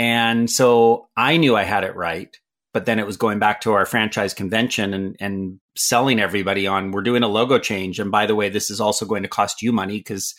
And 0.00 0.50
so 0.50 1.08
I 1.14 1.36
knew 1.36 1.56
I 1.56 1.64
had 1.64 1.84
it 1.84 1.94
right 1.94 2.34
but 2.72 2.86
then 2.86 2.98
it 2.98 3.06
was 3.06 3.16
going 3.16 3.38
back 3.38 3.60
to 3.62 3.72
our 3.72 3.84
franchise 3.84 4.34
convention 4.34 4.94
and, 4.94 5.16
and 5.18 5.60
selling 5.76 6.20
everybody 6.20 6.66
on 6.66 6.92
we're 6.92 7.02
doing 7.02 7.22
a 7.22 7.28
logo 7.28 7.58
change. 7.58 7.98
And 7.98 8.10
by 8.10 8.26
the 8.26 8.34
way 8.34 8.48
this 8.48 8.70
is 8.70 8.80
also 8.80 9.06
going 9.06 9.22
to 9.22 9.28
cost 9.28 9.62
you 9.62 9.72
money 9.72 9.98
because 9.98 10.34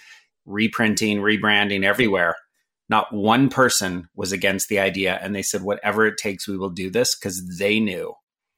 reprinting 0.46 1.20
rebranding 1.20 1.84
everywhere 1.84 2.36
not 2.90 3.14
one 3.14 3.48
person 3.48 4.10
was 4.16 4.34
against 4.34 4.68
the 4.68 4.80
idea. 4.80 5.18
And 5.22 5.34
they 5.34 5.44
said 5.44 5.62
whatever 5.62 6.06
it 6.06 6.18
takes 6.18 6.48
we 6.48 6.58
will 6.58 6.70
do 6.70 6.90
this 6.90 7.16
because 7.16 7.58
they 7.58 7.80
knew 7.80 8.14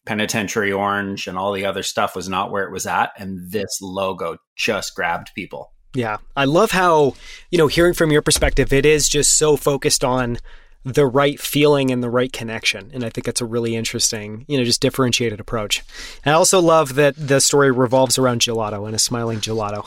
penitentiary 0.07 0.71
orange 0.71 1.27
and 1.27 1.37
all 1.37 1.53
the 1.53 1.65
other 1.65 1.83
stuff 1.83 2.15
was 2.15 2.27
not 2.27 2.51
where 2.51 2.63
it 2.63 2.71
was 2.71 2.87
at. 2.87 3.11
And 3.17 3.51
this 3.51 3.79
logo 3.79 4.37
just 4.57 4.95
grabbed 4.95 5.31
people. 5.35 5.71
Yeah. 5.93 6.17
I 6.35 6.45
love 6.45 6.71
how 6.71 7.13
you 7.51 7.57
know 7.57 7.67
hearing 7.67 7.93
from 7.93 8.11
your 8.11 8.23
perspective 8.23 8.73
it 8.73 8.85
is 8.85 9.07
just 9.07 9.37
so 9.37 9.55
focused 9.55 10.03
on 10.03 10.39
the 10.86 11.06
right 11.06 11.39
feeling 11.39 11.91
and 11.91 12.04
the 12.04 12.10
right 12.10 12.32
connection. 12.32 12.91
And 12.93 13.04
I 13.04 13.10
think 13.10 13.26
that's 13.26 13.41
a 13.41 13.46
really 13.46 13.76
interesting, 13.76 14.46
you 14.48 14.58
know, 14.58 14.63
just 14.63 14.82
differentiated 14.82 15.39
approach. 15.39 15.84
And 16.26 16.34
I 16.34 16.38
also 16.38 16.60
love 16.60 16.96
that 16.96 17.15
the 17.15 17.39
story 17.39 17.72
revolves 17.72 18.17
around 18.17 18.41
gelato 18.41 18.86
and 18.86 18.96
a 18.96 19.00
smiling 19.00 19.39
gelato. 19.39 19.84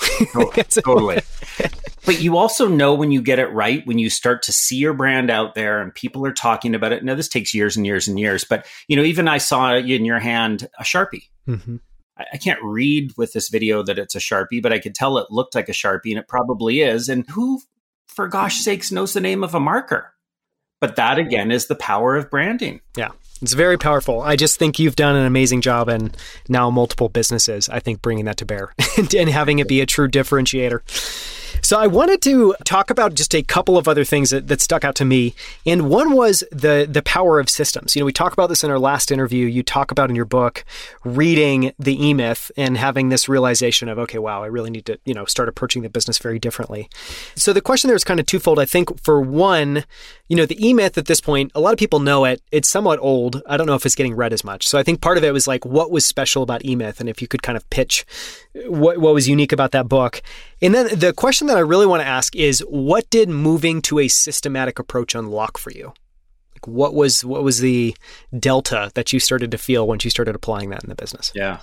Totally. 0.83 1.21
but 2.07 2.21
you 2.21 2.37
also 2.37 2.69
know 2.69 2.95
when 2.95 3.11
you 3.11 3.21
get 3.21 3.39
it 3.39 3.53
right, 3.53 3.87
when 3.87 3.99
you 3.99 4.09
start 4.09 4.43
to 4.45 4.53
see 4.53 4.77
your 4.77 4.95
brand 4.95 5.31
out 5.31 5.55
there 5.55 5.81
and 5.83 5.95
people 5.95 6.25
are 6.25 6.33
talking 6.33 6.75
about 6.75 6.93
it. 6.93 7.05
Now, 7.05 7.15
this 7.15 7.29
takes 7.29 7.53
years 7.55 7.77
and 7.77 7.85
years 7.85 8.09
and 8.09 8.19
years, 8.19 8.45
but, 8.45 8.67
you 8.89 8.97
know, 8.97 9.03
even 9.03 9.29
I 9.29 9.39
saw 9.39 9.75
in 9.75 10.05
your 10.05 10.19
hand 10.19 10.69
a 10.79 10.83
Sharpie. 10.83 11.29
Mm-hmm. 11.47 11.77
I 12.19 12.39
can't 12.39 12.63
read 12.63 13.13
with 13.19 13.35
this 13.35 13.51
video 13.51 13.83
that 13.83 13.99
it's 13.99 14.15
a 14.15 14.19
Sharpie, 14.19 14.63
but 14.63 14.73
I 14.73 14.79
could 14.79 14.95
tell 14.95 15.19
it 15.19 15.31
looked 15.31 15.55
like 15.55 15.69
a 15.69 15.73
Sharpie 15.73 16.11
and 16.11 16.19
it 16.19 16.29
probably 16.29 16.81
is. 16.81 17.11
And 17.11 17.29
who, 17.29 17.61
for 18.07 18.27
gosh 18.27 18.61
sakes, 18.61 18.91
knows 18.91 19.13
the 19.13 19.21
name 19.21 19.45
of 19.45 19.55
a 19.55 19.61
marker? 19.61 20.15
But 20.81 20.97
that 20.97 21.19
again 21.19 21.51
is 21.51 21.67
the 21.67 21.75
power 21.75 22.17
of 22.17 22.31
branding. 22.31 22.81
Yeah. 22.97 23.11
It's 23.43 23.53
very 23.53 23.77
powerful. 23.77 24.23
I 24.23 24.37
just 24.37 24.59
think 24.59 24.79
you've 24.79 24.97
done 24.97 25.15
an 25.15 25.27
amazing 25.27 25.61
job 25.61 25.89
and 25.89 26.17
now 26.49 26.71
multiple 26.71 27.11
businesses, 27.11 27.69
I 27.69 27.81
think, 27.81 28.01
bringing 28.01 28.25
that 28.25 28.39
to 28.39 28.47
bear 28.47 28.73
and, 28.97 29.15
and 29.15 29.29
having 29.29 29.59
it 29.59 29.69
be 29.69 29.81
a 29.81 29.87
true 29.87 30.09
differentiator. 30.09 30.81
So 31.63 31.79
I 31.79 31.89
wanted 31.89 32.23
to 32.23 32.55
talk 32.65 32.91
about 32.91 33.15
just 33.15 33.35
a 33.35 33.43
couple 33.43 33.77
of 33.77 33.89
other 33.89 34.05
things 34.05 34.31
that, 34.31 34.47
that 34.47 34.61
stuck 34.61 34.85
out 34.85 34.95
to 34.97 35.05
me. 35.05 35.35
And 35.65 35.89
one 35.91 36.13
was 36.13 36.45
the 36.53 36.87
the 36.89 37.03
power 37.03 37.41
of 37.41 37.51
systems. 37.51 37.97
You 37.97 38.01
know, 38.01 38.07
we 38.07 38.13
talk 38.13 38.33
about 38.33 38.49
this 38.49 38.63
in 38.63 38.71
our 38.71 38.79
last 38.79 39.11
interview. 39.11 39.47
You 39.47 39.63
talk 39.63 39.91
about 39.91 40.09
in 40.09 40.17
your 40.17 40.25
book 40.25 40.65
reading 41.05 41.73
the 41.79 42.01
E 42.05 42.15
Myth 42.15 42.53
and 42.57 42.77
having 42.77 43.09
this 43.09 43.29
realization 43.29 43.89
of, 43.89 43.99
okay, 43.99 44.19
wow, 44.19 44.45
I 44.45 44.47
really 44.47 44.71
need 44.71 44.87
to, 44.87 44.99
you 45.05 45.15
know, 45.15 45.25
start 45.25 45.49
approaching 45.49 45.83
the 45.83 45.89
business 45.89 46.19
very 46.19 46.39
differently. 46.39 46.89
So 47.35 47.53
the 47.53 47.61
question 47.61 47.89
there 47.89 47.97
is 47.97 48.05
kind 48.05 48.21
of 48.21 48.27
twofold. 48.27 48.61
I 48.61 48.65
think 48.65 49.03
for 49.03 49.21
one, 49.21 49.85
you 50.29 50.37
know, 50.37 50.47
the 50.47 50.65
E 50.65 50.73
Myth 50.73 50.97
at 50.97 51.07
this 51.07 51.21
point, 51.21 51.51
a 51.55 51.61
lot 51.61 51.73
of 51.73 51.79
people 51.79 51.99
know 51.99 52.25
it. 52.25 52.43
It's 52.53 52.69
somewhat 52.69 53.01
old. 53.01 53.43
I 53.49 53.57
don't 53.57 53.67
know 53.67 53.75
if 53.75 53.85
it's 53.85 53.97
getting 53.97 54.15
read 54.15 54.33
as 54.33 54.45
much. 54.45 54.69
So 54.69 54.79
I 54.79 54.85
think 54.85 55.01
part 55.01 55.19
of 55.19 55.25
it 55.25 55.33
was 55.33 55.49
like, 55.49 55.65
what 55.65 55.91
was 55.91 56.07
special 56.07 56.43
about 56.45 56.65
E 56.65 56.77
Myth? 56.77 57.01
And 57.01 57.09
if 57.09 57.21
you 57.21 57.27
could 57.27 57.43
kind 57.43 57.57
of 57.57 57.69
pitch 57.71 58.07
what, 58.69 58.99
what 58.99 59.15
was 59.15 59.29
unique 59.29 59.53
about 59.53 59.73
that 59.73 59.89
book. 59.89 60.23
And 60.63 60.75
then 60.75 60.99
the 60.99 61.13
question 61.13 61.47
that 61.49 61.57
I 61.57 61.61
really 61.61 61.87
want 61.87 62.03
to 62.03 62.09
ask 62.09 62.35
is 62.35 62.61
what 62.61 63.09
did 63.11 63.29
moving 63.29 63.83
to 63.83 63.99
a 63.99 64.09
systematic 64.09 64.79
approach 64.79 65.15
unlock 65.15 65.59
for 65.59 65.71
you? 65.71 65.93
Like 66.55 66.67
what 66.67 66.95
was 66.95 67.25
what 67.25 67.43
was 67.43 67.61
the 67.61 67.95
delta 68.39 68.91
that 68.95 69.13
you 69.13 69.21
started 69.21 69.51
to 69.51 69.59
feel 69.59 69.87
once 69.87 70.05
you 70.05 70.11
started 70.11 70.35
applying 70.35 70.71
that 70.71 70.83
in 70.83 70.89
the 70.89 70.95
business? 70.95 71.31
Yeah. 71.35 71.61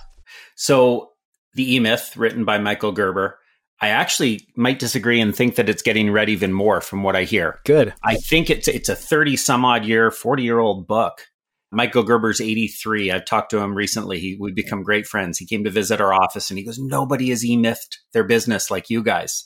So 0.54 1.10
the 1.54 1.74
E 1.74 1.80
Myth, 1.80 2.16
written 2.16 2.44
by 2.44 2.58
Michael 2.58 2.92
Gerber, 2.92 3.38
I 3.80 3.88
actually 3.88 4.46
might 4.56 4.78
disagree 4.78 5.20
and 5.20 5.34
think 5.34 5.56
that 5.56 5.68
it's 5.68 5.82
getting 5.82 6.10
read 6.10 6.28
even 6.28 6.52
more 6.52 6.80
from 6.80 7.02
what 7.02 7.16
I 7.16 7.24
hear. 7.24 7.60
Good. 7.64 7.94
I 8.04 8.16
think 8.16 8.48
it's 8.50 8.68
it's 8.68 8.88
a 8.88 8.96
30 8.96 9.36
some 9.36 9.64
odd 9.64 9.84
year, 9.84 10.10
40 10.10 10.42
year 10.42 10.58
old 10.58 10.86
book. 10.86 11.26
Michael 11.74 12.04
Gerber's 12.04 12.40
83. 12.40 13.10
I've 13.10 13.24
talked 13.24 13.50
to 13.50 13.58
him 13.58 13.74
recently. 13.74 14.20
He, 14.20 14.36
we've 14.38 14.54
become 14.54 14.82
great 14.82 15.06
friends. 15.06 15.38
He 15.38 15.46
came 15.46 15.64
to 15.64 15.70
visit 15.70 16.00
our 16.00 16.12
office 16.12 16.50
and 16.50 16.58
he 16.58 16.64
goes, 16.64 16.78
Nobody 16.78 17.30
has 17.30 17.44
e 17.44 17.74
their 18.12 18.24
business 18.24 18.70
like 18.70 18.90
you 18.90 19.02
guys. 19.02 19.44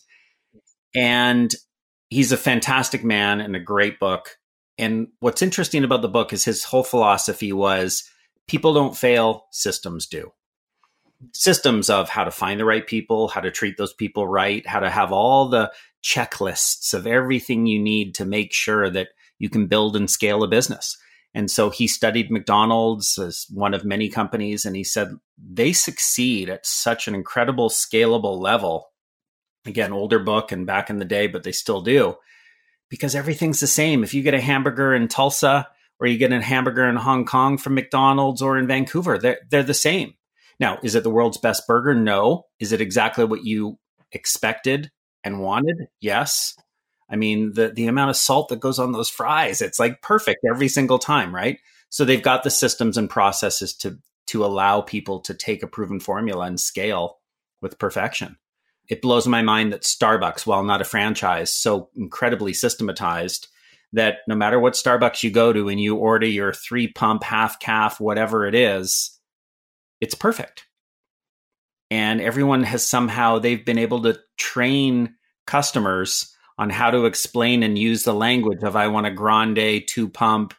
And 0.94 1.52
he's 2.08 2.32
a 2.32 2.36
fantastic 2.36 3.04
man 3.04 3.40
and 3.40 3.56
a 3.56 3.60
great 3.60 3.98
book. 3.98 4.38
And 4.78 5.08
what's 5.20 5.42
interesting 5.42 5.84
about 5.84 6.02
the 6.02 6.08
book 6.08 6.32
is 6.32 6.44
his 6.44 6.64
whole 6.64 6.84
philosophy 6.84 7.52
was 7.52 8.08
people 8.46 8.72
don't 8.72 8.96
fail, 8.96 9.46
systems 9.50 10.06
do. 10.06 10.32
Systems 11.34 11.90
of 11.90 12.08
how 12.08 12.24
to 12.24 12.30
find 12.30 12.60
the 12.60 12.64
right 12.64 12.86
people, 12.86 13.28
how 13.28 13.40
to 13.40 13.50
treat 13.50 13.76
those 13.76 13.92
people 13.92 14.26
right, 14.26 14.66
how 14.66 14.80
to 14.80 14.88
have 14.88 15.12
all 15.12 15.48
the 15.48 15.72
checklists 16.02 16.94
of 16.94 17.06
everything 17.06 17.66
you 17.66 17.78
need 17.78 18.14
to 18.14 18.24
make 18.24 18.52
sure 18.52 18.88
that 18.88 19.08
you 19.38 19.50
can 19.50 19.66
build 19.66 19.96
and 19.96 20.10
scale 20.10 20.44
a 20.44 20.48
business. 20.48 20.96
And 21.34 21.50
so 21.50 21.70
he 21.70 21.86
studied 21.86 22.30
McDonald's 22.30 23.18
as 23.18 23.46
one 23.50 23.74
of 23.74 23.84
many 23.84 24.08
companies, 24.08 24.64
and 24.64 24.74
he 24.74 24.84
said 24.84 25.12
they 25.38 25.72
succeed 25.72 26.48
at 26.48 26.66
such 26.66 27.06
an 27.06 27.14
incredible, 27.14 27.68
scalable 27.68 28.38
level. 28.40 28.88
Again, 29.66 29.92
older 29.92 30.18
book 30.18 30.50
and 30.52 30.66
back 30.66 30.88
in 30.88 30.98
the 30.98 31.04
day, 31.04 31.26
but 31.26 31.42
they 31.42 31.52
still 31.52 31.82
do 31.82 32.16
because 32.88 33.14
everything's 33.14 33.60
the 33.60 33.66
same. 33.66 34.02
If 34.02 34.14
you 34.14 34.22
get 34.22 34.34
a 34.34 34.40
hamburger 34.40 34.94
in 34.94 35.08
Tulsa 35.08 35.68
or 36.00 36.06
you 36.06 36.18
get 36.18 36.32
a 36.32 36.40
hamburger 36.40 36.88
in 36.88 36.96
Hong 36.96 37.24
Kong 37.24 37.58
from 37.58 37.74
McDonald's 37.74 38.42
or 38.42 38.56
in 38.58 38.66
Vancouver, 38.66 39.18
they're, 39.18 39.38
they're 39.50 39.62
the 39.62 39.74
same. 39.74 40.14
Now, 40.60 40.78
is 40.82 40.94
it 40.94 41.02
the 41.02 41.10
world's 41.10 41.38
best 41.38 41.66
burger? 41.66 41.94
No. 41.94 42.46
Is 42.58 42.72
it 42.72 42.80
exactly 42.80 43.24
what 43.24 43.44
you 43.44 43.78
expected 44.12 44.90
and 45.22 45.40
wanted? 45.40 45.88
Yes. 46.00 46.56
I 47.10 47.16
mean, 47.16 47.52
the 47.54 47.68
the 47.68 47.86
amount 47.86 48.10
of 48.10 48.16
salt 48.16 48.48
that 48.48 48.60
goes 48.60 48.78
on 48.78 48.92
those 48.92 49.08
fries, 49.08 49.62
it's 49.62 49.78
like 49.78 50.02
perfect 50.02 50.40
every 50.50 50.68
single 50.68 50.98
time, 50.98 51.34
right? 51.34 51.58
So 51.88 52.04
they've 52.04 52.22
got 52.22 52.42
the 52.42 52.50
systems 52.50 52.96
and 52.96 53.08
processes 53.08 53.74
to 53.78 53.98
to 54.28 54.44
allow 54.44 54.82
people 54.82 55.20
to 55.20 55.34
take 55.34 55.62
a 55.62 55.66
proven 55.66 56.00
formula 56.00 56.44
and 56.46 56.60
scale 56.60 57.18
with 57.62 57.78
perfection. 57.78 58.36
It 58.88 59.02
blows 59.02 59.26
my 59.26 59.42
mind 59.42 59.72
that 59.72 59.82
Starbucks, 59.82 60.46
while 60.46 60.62
not 60.62 60.80
a 60.80 60.84
franchise, 60.84 61.52
so 61.52 61.90
incredibly 61.94 62.52
systematized 62.52 63.48
that 63.92 64.18
no 64.26 64.34
matter 64.34 64.60
what 64.60 64.74
Starbucks 64.74 65.22
you 65.22 65.30
go 65.30 65.52
to 65.52 65.68
and 65.68 65.80
you 65.80 65.96
order 65.96 66.26
your 66.26 66.52
three 66.52 66.88
pump, 66.88 67.22
half 67.22 67.58
caf, 67.58 68.00
whatever 68.00 68.46
it 68.46 68.54
is, 68.54 69.18
it's 70.00 70.14
perfect. 70.14 70.66
And 71.90 72.20
everyone 72.20 72.64
has 72.64 72.86
somehow 72.86 73.38
they've 73.38 73.64
been 73.64 73.78
able 73.78 74.02
to 74.02 74.18
train 74.36 75.14
customers 75.46 76.34
on 76.58 76.70
how 76.70 76.90
to 76.90 77.06
explain 77.06 77.62
and 77.62 77.78
use 77.78 78.02
the 78.02 78.12
language 78.12 78.62
of 78.62 78.74
I 78.74 78.88
want 78.88 79.06
a 79.06 79.12
grande, 79.12 79.84
two 79.86 80.08
pump, 80.08 80.54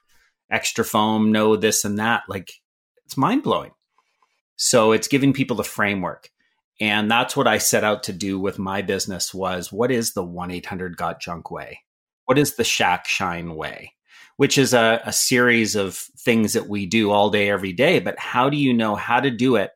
extra 0.49 0.85
foam, 0.85 1.31
no 1.31 1.55
this 1.55 1.83
and 1.83 1.99
that. 1.99 2.23
Like 2.29 2.53
it's 3.05 3.17
mind 3.17 3.43
blowing. 3.43 3.71
So 4.55 4.93
it's 4.93 5.07
giving 5.07 5.33
people 5.33 5.57
the 5.57 5.63
framework. 5.63 6.29
And 6.81 7.11
that's 7.11 7.35
what 7.35 7.47
I 7.47 7.57
set 7.57 7.83
out 7.83 8.03
to 8.03 8.13
do 8.13 8.39
with 8.39 8.57
my 8.57 8.81
business 8.81 9.33
was 9.33 9.71
what 9.71 9.91
is 9.91 10.13
the 10.13 10.23
1-800 10.23 10.95
got 10.95 11.19
junk 11.19 11.51
way? 11.51 11.81
What 12.25 12.37
is 12.37 12.55
the 12.55 12.63
shack 12.63 13.05
shine 13.05 13.55
way? 13.55 13.93
Which 14.37 14.57
is 14.57 14.73
a, 14.73 15.01
a 15.05 15.11
series 15.11 15.75
of 15.75 15.95
things 15.95 16.53
that 16.53 16.69
we 16.69 16.85
do 16.85 17.11
all 17.11 17.29
day, 17.29 17.49
every 17.49 17.73
day. 17.73 17.99
But 17.99 18.17
how 18.17 18.49
do 18.49 18.55
you 18.55 18.73
know 18.73 18.95
how 18.95 19.19
to 19.19 19.29
do 19.29 19.57
it 19.57 19.71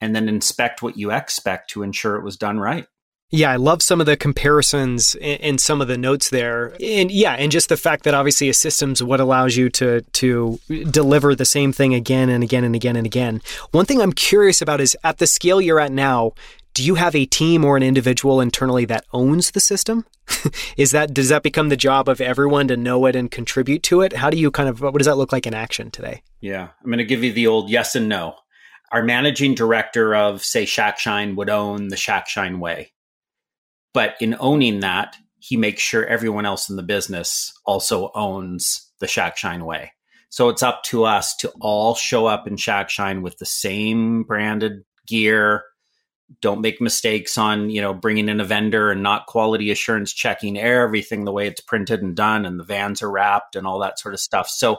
and 0.00 0.16
then 0.16 0.28
inspect 0.28 0.82
what 0.82 0.96
you 0.96 1.10
expect 1.10 1.70
to 1.70 1.82
ensure 1.82 2.16
it 2.16 2.24
was 2.24 2.38
done 2.38 2.58
right? 2.58 2.86
Yeah, 3.34 3.50
I 3.50 3.56
love 3.56 3.82
some 3.82 3.98
of 3.98 4.06
the 4.06 4.16
comparisons 4.16 5.16
in, 5.16 5.58
some 5.58 5.80
of 5.80 5.88
the 5.88 5.98
notes 5.98 6.30
there. 6.30 6.76
And 6.80 7.10
yeah, 7.10 7.32
and 7.32 7.50
just 7.50 7.68
the 7.68 7.76
fact 7.76 8.04
that 8.04 8.14
obviously 8.14 8.48
a 8.48 8.54
system's 8.54 9.02
what 9.02 9.18
allows 9.18 9.56
you 9.56 9.68
to 9.70 10.02
to 10.02 10.60
deliver 10.88 11.34
the 11.34 11.44
same 11.44 11.72
thing 11.72 11.94
again 11.94 12.28
and 12.28 12.44
again 12.44 12.62
and 12.62 12.76
again 12.76 12.94
and 12.94 13.04
again. 13.04 13.42
One 13.72 13.86
thing 13.86 14.00
I'm 14.00 14.12
curious 14.12 14.62
about 14.62 14.80
is 14.80 14.96
at 15.02 15.18
the 15.18 15.26
scale 15.26 15.60
you're 15.60 15.80
at 15.80 15.90
now, 15.90 16.34
do 16.74 16.84
you 16.84 16.94
have 16.94 17.16
a 17.16 17.26
team 17.26 17.64
or 17.64 17.76
an 17.76 17.82
individual 17.82 18.40
internally 18.40 18.84
that 18.84 19.04
owns 19.12 19.50
the 19.50 19.58
system? 19.58 20.06
is 20.76 20.92
that 20.92 21.12
does 21.12 21.30
that 21.30 21.42
become 21.42 21.70
the 21.70 21.76
job 21.76 22.08
of 22.08 22.20
everyone 22.20 22.68
to 22.68 22.76
know 22.76 23.04
it 23.06 23.16
and 23.16 23.32
contribute 23.32 23.82
to 23.84 24.02
it? 24.02 24.12
How 24.12 24.30
do 24.30 24.36
you 24.36 24.52
kind 24.52 24.68
of 24.68 24.80
what 24.80 24.98
does 24.98 25.08
that 25.08 25.16
look 25.16 25.32
like 25.32 25.48
in 25.48 25.54
action 25.54 25.90
today? 25.90 26.22
Yeah, 26.40 26.68
I'm 26.80 26.86
going 26.86 26.98
to 26.98 27.04
give 27.04 27.24
you 27.24 27.32
the 27.32 27.48
old 27.48 27.68
yes 27.68 27.96
and 27.96 28.08
no. 28.08 28.36
Our 28.92 29.02
managing 29.02 29.56
director 29.56 30.14
of 30.14 30.44
say 30.44 30.64
Shackshine 30.64 31.34
would 31.34 31.50
own 31.50 31.88
the 31.88 31.96
Shackshine 31.96 32.60
way 32.60 32.92
but 33.94 34.16
in 34.20 34.36
owning 34.38 34.80
that, 34.80 35.16
he 35.38 35.56
makes 35.56 35.80
sure 35.80 36.04
everyone 36.06 36.44
else 36.44 36.68
in 36.68 36.76
the 36.76 36.82
business 36.82 37.52
also 37.64 38.10
owns 38.14 38.90
the 38.98 39.06
Shack 39.06 39.38
Shine 39.38 39.64
way. 39.64 39.92
So 40.28 40.48
it's 40.48 40.62
up 40.62 40.82
to 40.84 41.04
us 41.04 41.36
to 41.36 41.52
all 41.60 41.94
show 41.94 42.26
up 42.26 42.46
in 42.48 42.56
Shack 42.56 42.90
Shine 42.90 43.22
with 43.22 43.38
the 43.38 43.46
same 43.46 44.24
branded 44.24 44.84
gear. 45.06 45.62
Don't 46.40 46.62
make 46.62 46.80
mistakes 46.80 47.38
on, 47.38 47.70
you 47.70 47.80
know, 47.80 47.94
bringing 47.94 48.28
in 48.28 48.40
a 48.40 48.44
vendor 48.44 48.90
and 48.90 49.02
not 49.02 49.26
quality 49.26 49.70
assurance 49.70 50.12
checking 50.12 50.58
everything 50.58 51.24
the 51.24 51.32
way 51.32 51.46
it's 51.46 51.60
printed 51.60 52.02
and 52.02 52.16
done 52.16 52.44
and 52.46 52.58
the 52.58 52.64
vans 52.64 53.02
are 53.02 53.10
wrapped 53.10 53.54
and 53.54 53.66
all 53.66 53.78
that 53.78 53.98
sort 53.98 54.14
of 54.14 54.20
stuff. 54.20 54.48
So 54.48 54.78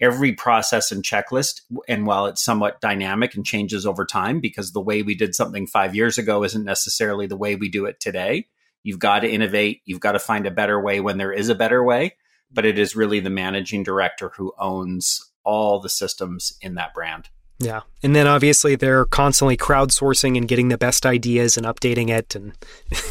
every 0.00 0.32
process 0.32 0.90
and 0.90 1.02
checklist 1.02 1.60
and 1.88 2.06
while 2.06 2.26
it's 2.26 2.42
somewhat 2.42 2.80
dynamic 2.80 3.34
and 3.34 3.44
changes 3.44 3.84
over 3.84 4.04
time 4.06 4.40
because 4.40 4.72
the 4.72 4.80
way 4.80 5.02
we 5.02 5.14
did 5.14 5.34
something 5.34 5.66
5 5.66 5.94
years 5.94 6.18
ago 6.18 6.44
isn't 6.44 6.64
necessarily 6.64 7.26
the 7.26 7.36
way 7.36 7.56
we 7.56 7.68
do 7.68 7.84
it 7.84 8.00
today 8.00 8.46
You've 8.84 9.00
got 9.00 9.20
to 9.20 9.28
innovate. 9.28 9.80
You've 9.84 10.00
got 10.00 10.12
to 10.12 10.20
find 10.20 10.46
a 10.46 10.52
better 10.52 10.80
way 10.80 11.00
when 11.00 11.18
there 11.18 11.32
is 11.32 11.48
a 11.48 11.54
better 11.54 11.82
way. 11.82 12.14
But 12.52 12.66
it 12.66 12.78
is 12.78 12.94
really 12.94 13.18
the 13.18 13.30
managing 13.30 13.82
director 13.82 14.30
who 14.36 14.52
owns 14.58 15.32
all 15.42 15.80
the 15.80 15.88
systems 15.88 16.56
in 16.60 16.76
that 16.76 16.94
brand. 16.94 17.28
Yeah. 17.58 17.82
And 18.02 18.14
then 18.14 18.26
obviously 18.26 18.74
they're 18.74 19.04
constantly 19.06 19.56
crowdsourcing 19.56 20.36
and 20.36 20.46
getting 20.46 20.68
the 20.68 20.78
best 20.78 21.06
ideas 21.06 21.56
and 21.56 21.64
updating 21.64 22.10
it. 22.10 22.34
And 22.34 22.52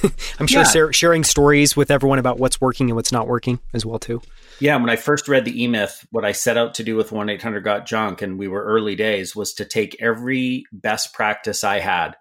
I'm 0.40 0.48
sure 0.48 0.64
yeah. 0.64 0.92
sharing 0.92 1.24
stories 1.24 1.76
with 1.76 1.90
everyone 1.90 2.20
about 2.20 2.40
what's 2.40 2.62
working 2.62 2.90
and 2.90 2.96
what's 2.96 3.12
not 3.12 3.28
working 3.28 3.60
as 3.74 3.86
well, 3.86 4.00
too. 4.00 4.22
Yeah. 4.60 4.76
When 4.76 4.90
I 4.90 4.96
first 4.96 5.28
read 5.28 5.46
the 5.46 5.64
E 5.64 5.68
Myth, 5.68 6.06
what 6.12 6.26
I 6.26 6.34
set 6.34 6.58
out 6.58 6.76
to 6.76 6.84
do 6.84 6.96
with 6.96 7.12
1 7.12 7.30
800 7.30 7.64
Got 7.64 7.86
Junk, 7.86 8.22
and 8.22 8.38
we 8.38 8.48
were 8.48 8.64
early 8.64 8.96
days, 8.96 9.36
was 9.36 9.54
to 9.56 9.66
take 9.66 10.02
every 10.02 10.66
best 10.72 11.14
practice 11.14 11.64
I 11.64 11.80
had 11.80 12.16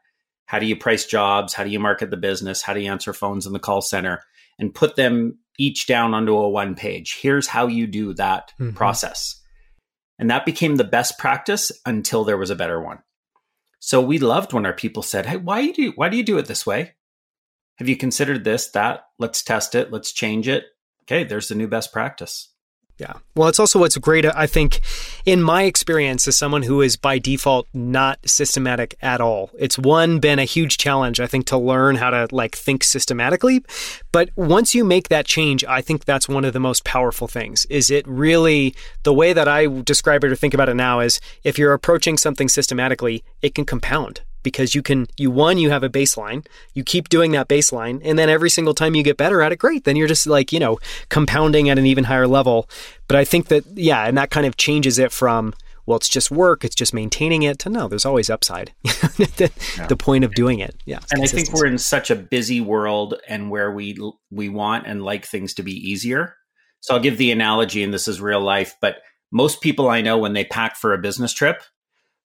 how 0.52 0.58
do 0.58 0.66
you 0.66 0.76
price 0.76 1.06
jobs? 1.06 1.54
How 1.54 1.64
do 1.64 1.70
you 1.70 1.80
market 1.80 2.10
the 2.10 2.18
business? 2.18 2.60
How 2.60 2.74
do 2.74 2.80
you 2.80 2.90
answer 2.90 3.14
phones 3.14 3.46
in 3.46 3.54
the 3.54 3.58
call 3.58 3.80
center? 3.80 4.22
And 4.58 4.74
put 4.74 4.96
them 4.96 5.38
each 5.58 5.86
down 5.86 6.12
onto 6.12 6.36
a 6.36 6.50
one 6.50 6.74
page. 6.74 7.16
Here's 7.22 7.46
how 7.46 7.68
you 7.68 7.86
do 7.86 8.12
that 8.14 8.52
mm-hmm. 8.60 8.76
process. 8.76 9.40
And 10.18 10.30
that 10.30 10.44
became 10.44 10.76
the 10.76 10.84
best 10.84 11.18
practice 11.18 11.72
until 11.86 12.24
there 12.24 12.36
was 12.36 12.50
a 12.50 12.54
better 12.54 12.78
one. 12.82 12.98
So 13.80 14.02
we 14.02 14.18
loved 14.18 14.52
when 14.52 14.66
our 14.66 14.74
people 14.74 15.02
said, 15.02 15.24
Hey, 15.24 15.38
why 15.38 15.70
do 15.70 15.80
you, 15.80 15.92
why 15.92 16.10
do 16.10 16.18
you 16.18 16.22
do 16.22 16.36
it 16.36 16.44
this 16.44 16.66
way? 16.66 16.92
Have 17.76 17.88
you 17.88 17.96
considered 17.96 18.44
this, 18.44 18.68
that? 18.72 19.04
Let's 19.18 19.42
test 19.42 19.74
it. 19.74 19.90
Let's 19.90 20.12
change 20.12 20.48
it. 20.48 20.64
Okay, 21.04 21.24
there's 21.24 21.48
the 21.48 21.54
new 21.54 21.66
best 21.66 21.94
practice. 21.94 22.51
Yeah. 23.02 23.14
Well, 23.34 23.48
it's 23.48 23.58
also 23.58 23.80
what's 23.80 23.96
great, 23.98 24.24
I 24.24 24.46
think, 24.46 24.80
in 25.26 25.42
my 25.42 25.64
experience 25.64 26.28
as 26.28 26.36
someone 26.36 26.62
who 26.62 26.80
is 26.82 26.96
by 26.96 27.18
default 27.18 27.66
not 27.74 28.20
systematic 28.24 28.94
at 29.02 29.20
all. 29.20 29.50
It's 29.58 29.76
one 29.76 30.20
been 30.20 30.38
a 30.38 30.44
huge 30.44 30.78
challenge, 30.78 31.18
I 31.18 31.26
think, 31.26 31.46
to 31.46 31.58
learn 31.58 31.96
how 31.96 32.10
to 32.10 32.28
like 32.30 32.54
think 32.54 32.84
systematically. 32.84 33.64
But 34.12 34.30
once 34.36 34.72
you 34.72 34.84
make 34.84 35.08
that 35.08 35.26
change, 35.26 35.64
I 35.64 35.80
think 35.80 36.04
that's 36.04 36.28
one 36.28 36.44
of 36.44 36.52
the 36.52 36.60
most 36.60 36.84
powerful 36.84 37.26
things. 37.26 37.66
Is 37.68 37.90
it 37.90 38.06
really 38.06 38.72
the 39.02 39.12
way 39.12 39.32
that 39.32 39.48
I 39.48 39.66
describe 39.66 40.22
it 40.22 40.30
or 40.30 40.36
think 40.36 40.54
about 40.54 40.68
it 40.68 40.76
now 40.76 41.00
is 41.00 41.20
if 41.42 41.58
you're 41.58 41.72
approaching 41.72 42.16
something 42.16 42.48
systematically, 42.48 43.24
it 43.40 43.56
can 43.56 43.64
compound 43.64 44.20
because 44.42 44.74
you 44.74 44.82
can 44.82 45.06
you 45.16 45.30
one 45.30 45.58
you 45.58 45.70
have 45.70 45.82
a 45.82 45.88
baseline 45.88 46.46
you 46.74 46.82
keep 46.82 47.08
doing 47.08 47.32
that 47.32 47.48
baseline 47.48 48.00
and 48.04 48.18
then 48.18 48.28
every 48.28 48.50
single 48.50 48.74
time 48.74 48.94
you 48.94 49.02
get 49.02 49.16
better 49.16 49.42
at 49.42 49.52
it 49.52 49.58
great 49.58 49.84
then 49.84 49.96
you're 49.96 50.08
just 50.08 50.26
like 50.26 50.52
you 50.52 50.58
know 50.58 50.78
compounding 51.08 51.68
at 51.68 51.78
an 51.78 51.86
even 51.86 52.04
higher 52.04 52.26
level. 52.26 52.68
But 53.08 53.16
i 53.16 53.24
think 53.24 53.48
that 53.48 53.64
yeah 53.74 54.06
and 54.06 54.16
that 54.16 54.30
kind 54.30 54.46
of 54.46 54.56
changes 54.56 54.98
it 54.98 55.12
from 55.12 55.54
well 55.86 55.96
it's 55.96 56.08
just 56.08 56.30
work 56.30 56.64
it's 56.64 56.74
just 56.74 56.94
maintaining 56.94 57.42
it 57.42 57.58
to 57.60 57.68
no 57.68 57.88
there's 57.88 58.06
always 58.06 58.30
upside. 58.30 58.72
The, 59.12 59.52
yeah. 59.76 59.86
the, 59.86 59.96
point 59.96 60.24
of 60.24 60.34
doing 60.34 60.58
it. 60.58 60.74
Yeah 60.84 61.00
and 61.10 61.22
i 61.22 61.26
think 61.26 61.52
we're 61.52 61.66
in 61.66 61.78
such 61.78 62.10
a 62.10 62.16
busy 62.16 62.60
world 62.60 63.14
and 63.28 63.50
where 63.50 63.70
we 63.70 63.96
we 64.30 64.48
want 64.48 64.86
and 64.86 65.04
like 65.04 65.26
things 65.26 65.54
to 65.54 65.62
be 65.62 65.72
easier. 65.72 66.36
So 66.80 66.94
i'll 66.94 67.00
give 67.00 67.18
the 67.18 67.30
analogy 67.30 67.82
and 67.82 67.92
this 67.92 68.08
is 68.08 68.20
real 68.20 68.40
life 68.40 68.74
but 68.80 68.96
most 69.30 69.60
people 69.60 69.88
i 69.88 70.00
know 70.00 70.18
when 70.18 70.32
they 70.32 70.44
pack 70.44 70.76
for 70.76 70.92
a 70.92 70.98
business 70.98 71.32
trip 71.32 71.62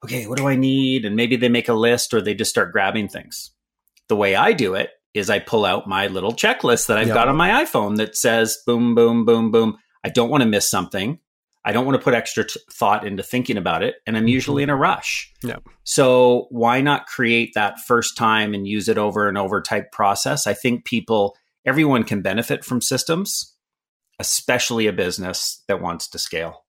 okay, 0.04 0.28
what 0.28 0.38
do 0.38 0.48
I 0.48 0.56
need? 0.56 1.06
And 1.06 1.16
maybe 1.16 1.36
they 1.36 1.50
make 1.50 1.70
a 1.70 1.74
list 1.74 2.14
or 2.14 2.22
they 2.22 2.34
just 2.34 2.52
start 2.52 2.72
grabbing 2.72 3.08
things. 3.08 3.52
The 4.10 4.16
way 4.16 4.36
I 4.36 4.54
do 4.54 4.76
it 4.76 4.92
is 5.14 5.30
I 5.30 5.40
pull 5.40 5.66
out 5.66 5.88
my 5.88 6.08
little 6.08 6.34
checklist 6.34 6.88
that 6.88 6.98
I've 6.98 7.08
got 7.08 7.28
on 7.28 7.36
my 7.36 7.64
iPhone 7.64 7.98
that 7.98 8.16
says 8.16 8.58
boom, 8.66 8.96
boom, 8.96 9.26
boom, 9.26 9.52
boom. 9.52 9.78
I 10.04 10.10
don't 10.10 10.30
want 10.30 10.44
to 10.44 10.50
miss 10.50 10.70
something. 10.70 11.20
I 11.66 11.74
don't 11.74 11.86
want 11.86 11.98
to 11.98 12.04
put 12.04 12.14
extra 12.14 12.46
t- 12.46 12.60
thought 12.72 13.06
into 13.06 13.24
thinking 13.24 13.58
about 13.58 13.84
it. 13.84 13.96
And 14.06 14.16
I'm 14.16 14.24
mm-hmm. 14.24 14.30
usually 14.30 14.64
in 14.64 14.70
a 14.70 14.76
rush. 14.76 15.34
Yeah. 15.44 15.58
So 15.84 16.48
why 16.50 16.80
not 16.80 17.08
create 17.08 17.56
that 17.56 17.80
first 17.80 18.16
time 18.16 18.54
and 18.54 18.66
use 18.66 18.88
it 18.88 18.98
over 18.98 19.28
and 19.28 19.38
over 19.38 19.62
type 19.62 19.92
process? 19.92 20.48
I 20.48 20.54
think 20.54 20.86
people, 20.86 21.36
everyone 21.66 22.06
can 22.06 22.22
benefit 22.22 22.64
from 22.64 22.80
systems, 22.80 23.54
especially 24.20 24.88
a 24.88 24.94
business 24.94 25.62
that 25.68 25.82
wants 25.82 26.08
to 26.10 26.20
scale. 26.20 26.64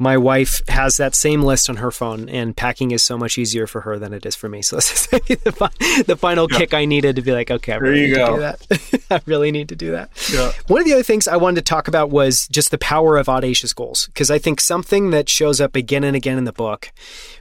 My 0.00 0.16
wife 0.16 0.66
has 0.66 0.96
that 0.96 1.14
same 1.14 1.42
list 1.42 1.68
on 1.68 1.76
her 1.76 1.90
phone, 1.90 2.26
and 2.30 2.56
packing 2.56 2.90
is 2.90 3.02
so 3.02 3.18
much 3.18 3.36
easier 3.36 3.66
for 3.66 3.82
her 3.82 3.98
than 3.98 4.14
it 4.14 4.24
is 4.24 4.34
for 4.34 4.48
me. 4.48 4.62
So 4.70 4.76
this 4.76 4.92
is 4.92 5.06
the, 5.08 5.52
fi- 5.52 6.02
the 6.02 6.16
final 6.16 6.46
yeah. 6.48 6.58
kick 6.58 6.74
I 6.74 6.84
needed 6.84 7.16
to 7.16 7.22
be 7.22 7.32
like, 7.32 7.50
okay, 7.50 7.72
I 7.72 7.76
really 7.76 8.02
need 8.02 8.14
go. 8.14 8.26
to 8.26 8.32
do 8.34 8.40
that. 8.40 9.02
I 9.10 9.20
really 9.26 9.50
need 9.50 9.68
to 9.70 9.76
do 9.76 9.90
that. 9.90 10.10
Yeah. 10.32 10.52
One 10.68 10.80
of 10.80 10.86
the 10.86 10.92
other 10.92 11.02
things 11.02 11.26
I 11.26 11.36
wanted 11.36 11.56
to 11.56 11.62
talk 11.62 11.88
about 11.88 12.10
was 12.10 12.46
just 12.48 12.70
the 12.70 12.78
power 12.78 13.16
of 13.16 13.28
audacious 13.28 13.72
goals, 13.72 14.06
because 14.06 14.30
I 14.30 14.38
think 14.38 14.60
something 14.60 15.10
that 15.10 15.28
shows 15.28 15.60
up 15.60 15.74
again 15.74 16.04
and 16.04 16.14
again 16.14 16.38
in 16.38 16.44
the 16.44 16.52
book, 16.52 16.92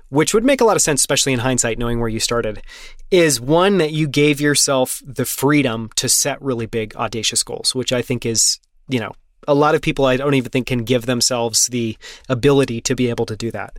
which 0.09 0.33
would 0.33 0.43
make 0.43 0.59
a 0.59 0.65
lot 0.65 0.75
of 0.75 0.81
sense, 0.81 1.01
especially 1.01 1.33
in 1.33 1.39
hindsight, 1.39 1.77
knowing 1.77 1.99
where 1.99 2.09
you 2.09 2.19
started, 2.19 2.63
is 3.11 3.39
one 3.39 3.77
that 3.77 3.91
you 3.91 4.07
gave 4.07 4.41
yourself 4.41 5.03
the 5.05 5.25
freedom 5.25 5.91
to 5.95 6.09
set 6.09 6.41
really 6.41 6.65
big, 6.65 6.95
audacious 6.95 7.43
goals, 7.43 7.75
which 7.75 7.93
I 7.93 8.01
think 8.01 8.25
is, 8.25 8.59
you 8.87 8.99
know, 8.99 9.13
a 9.49 9.55
lot 9.55 9.73
of 9.73 9.81
people 9.81 10.05
I 10.05 10.15
don't 10.15 10.35
even 10.35 10.51
think 10.51 10.67
can 10.67 10.83
give 10.83 11.07
themselves 11.07 11.67
the 11.67 11.97
ability 12.29 12.81
to 12.81 12.95
be 12.95 13.09
able 13.09 13.25
to 13.25 13.35
do 13.35 13.49
that. 13.51 13.77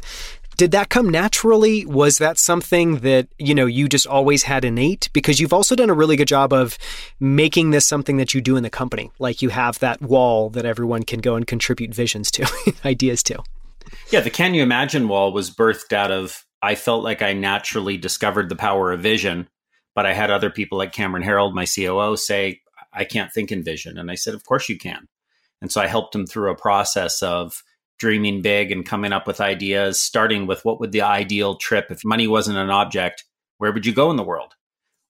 Did 0.56 0.72
that 0.72 0.90
come 0.90 1.08
naturally? 1.08 1.86
Was 1.86 2.18
that 2.18 2.36
something 2.36 2.98
that, 2.98 3.28
you 3.38 3.54
know, 3.54 3.66
you 3.66 3.88
just 3.88 4.06
always 4.06 4.42
had 4.42 4.64
innate? 4.64 5.08
Because 5.12 5.40
you've 5.40 5.54
also 5.54 5.74
done 5.74 5.88
a 5.88 5.94
really 5.94 6.16
good 6.16 6.28
job 6.28 6.52
of 6.52 6.76
making 7.18 7.70
this 7.70 7.86
something 7.86 8.16
that 8.18 8.34
you 8.34 8.40
do 8.40 8.56
in 8.56 8.62
the 8.62 8.68
company. 8.68 9.10
Like 9.18 9.40
you 9.40 9.48
have 9.50 9.78
that 9.78 10.02
wall 10.02 10.50
that 10.50 10.66
everyone 10.66 11.04
can 11.04 11.20
go 11.20 11.36
and 11.36 11.46
contribute 11.46 11.94
visions 11.94 12.30
to, 12.32 12.74
ideas 12.84 13.22
to. 13.22 13.42
Yeah, 14.10 14.20
the 14.20 14.28
Can 14.28 14.54
You 14.54 14.62
Imagine 14.62 15.08
wall 15.08 15.32
was 15.32 15.50
birthed 15.50 15.92
out 15.92 16.10
of 16.10 16.44
I 16.60 16.74
felt 16.74 17.04
like 17.04 17.22
I 17.22 17.32
naturally 17.32 17.96
discovered 17.96 18.50
the 18.50 18.56
power 18.56 18.92
of 18.92 19.00
vision, 19.00 19.48
but 19.94 20.04
I 20.04 20.12
had 20.12 20.30
other 20.30 20.50
people 20.50 20.76
like 20.76 20.92
Cameron 20.92 21.22
Herold, 21.24 21.54
my 21.54 21.64
COO, 21.64 22.16
say, 22.16 22.60
I 22.92 23.04
can't 23.04 23.32
think 23.32 23.50
in 23.50 23.62
vision. 23.62 23.96
And 23.96 24.10
I 24.10 24.14
said, 24.14 24.34
Of 24.34 24.44
course 24.44 24.68
you 24.68 24.76
can. 24.76 25.08
And 25.60 25.70
so 25.70 25.80
I 25.80 25.86
helped 25.86 26.14
him 26.14 26.26
through 26.26 26.50
a 26.50 26.56
process 26.56 27.22
of 27.22 27.62
dreaming 27.98 28.40
big 28.40 28.72
and 28.72 28.86
coming 28.86 29.12
up 29.12 29.26
with 29.26 29.40
ideas, 29.40 30.00
starting 30.00 30.46
with 30.46 30.64
what 30.64 30.80
would 30.80 30.92
the 30.92 31.02
ideal 31.02 31.56
trip, 31.56 31.90
if 31.90 32.04
money 32.04 32.26
wasn't 32.26 32.56
an 32.56 32.70
object, 32.70 33.24
where 33.58 33.72
would 33.72 33.84
you 33.84 33.92
go 33.92 34.10
in 34.10 34.16
the 34.16 34.22
world? 34.22 34.54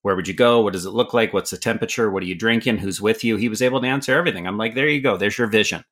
Where 0.02 0.16
would 0.16 0.26
you 0.26 0.34
go? 0.34 0.60
What 0.62 0.72
does 0.72 0.86
it 0.86 0.90
look 0.90 1.14
like? 1.14 1.32
What's 1.32 1.50
the 1.50 1.56
temperature? 1.56 2.10
What 2.10 2.22
are 2.22 2.26
you 2.26 2.34
drinking? 2.34 2.78
Who's 2.78 3.00
with 3.00 3.22
you? 3.22 3.36
He 3.36 3.48
was 3.48 3.62
able 3.62 3.80
to 3.80 3.86
answer 3.86 4.16
everything. 4.16 4.46
I'm 4.46 4.58
like, 4.58 4.74
there 4.74 4.88
you 4.88 5.00
go. 5.00 5.16
There's 5.16 5.38
your 5.38 5.46
vision. 5.46 5.84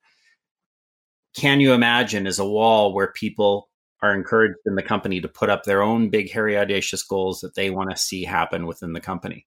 Can 1.35 1.59
you 1.59 1.73
imagine 1.73 2.27
is 2.27 2.39
a 2.39 2.45
wall 2.45 2.93
where 2.93 3.13
people 3.13 3.69
are 4.01 4.13
encouraged 4.13 4.57
in 4.65 4.75
the 4.75 4.83
company 4.83 5.21
to 5.21 5.27
put 5.27 5.49
up 5.49 5.63
their 5.63 5.81
own 5.81 6.09
big, 6.09 6.31
hairy, 6.31 6.57
audacious 6.57 7.03
goals 7.03 7.41
that 7.41 7.55
they 7.55 7.69
want 7.69 7.91
to 7.91 7.97
see 7.97 8.23
happen 8.23 8.65
within 8.65 8.93
the 8.93 8.99
company? 8.99 9.45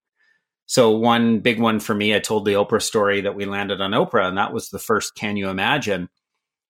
So 0.72 0.90
one 0.90 1.40
big 1.40 1.60
one 1.60 1.80
for 1.80 1.94
me, 1.94 2.16
I 2.16 2.18
told 2.18 2.46
the 2.46 2.54
Oprah 2.54 2.80
story 2.80 3.20
that 3.20 3.34
we 3.34 3.44
landed 3.44 3.82
on 3.82 3.90
Oprah, 3.90 4.26
and 4.26 4.38
that 4.38 4.54
was 4.54 4.70
the 4.70 4.78
first 4.78 5.14
Can 5.14 5.36
You 5.36 5.50
Imagine? 5.50 6.08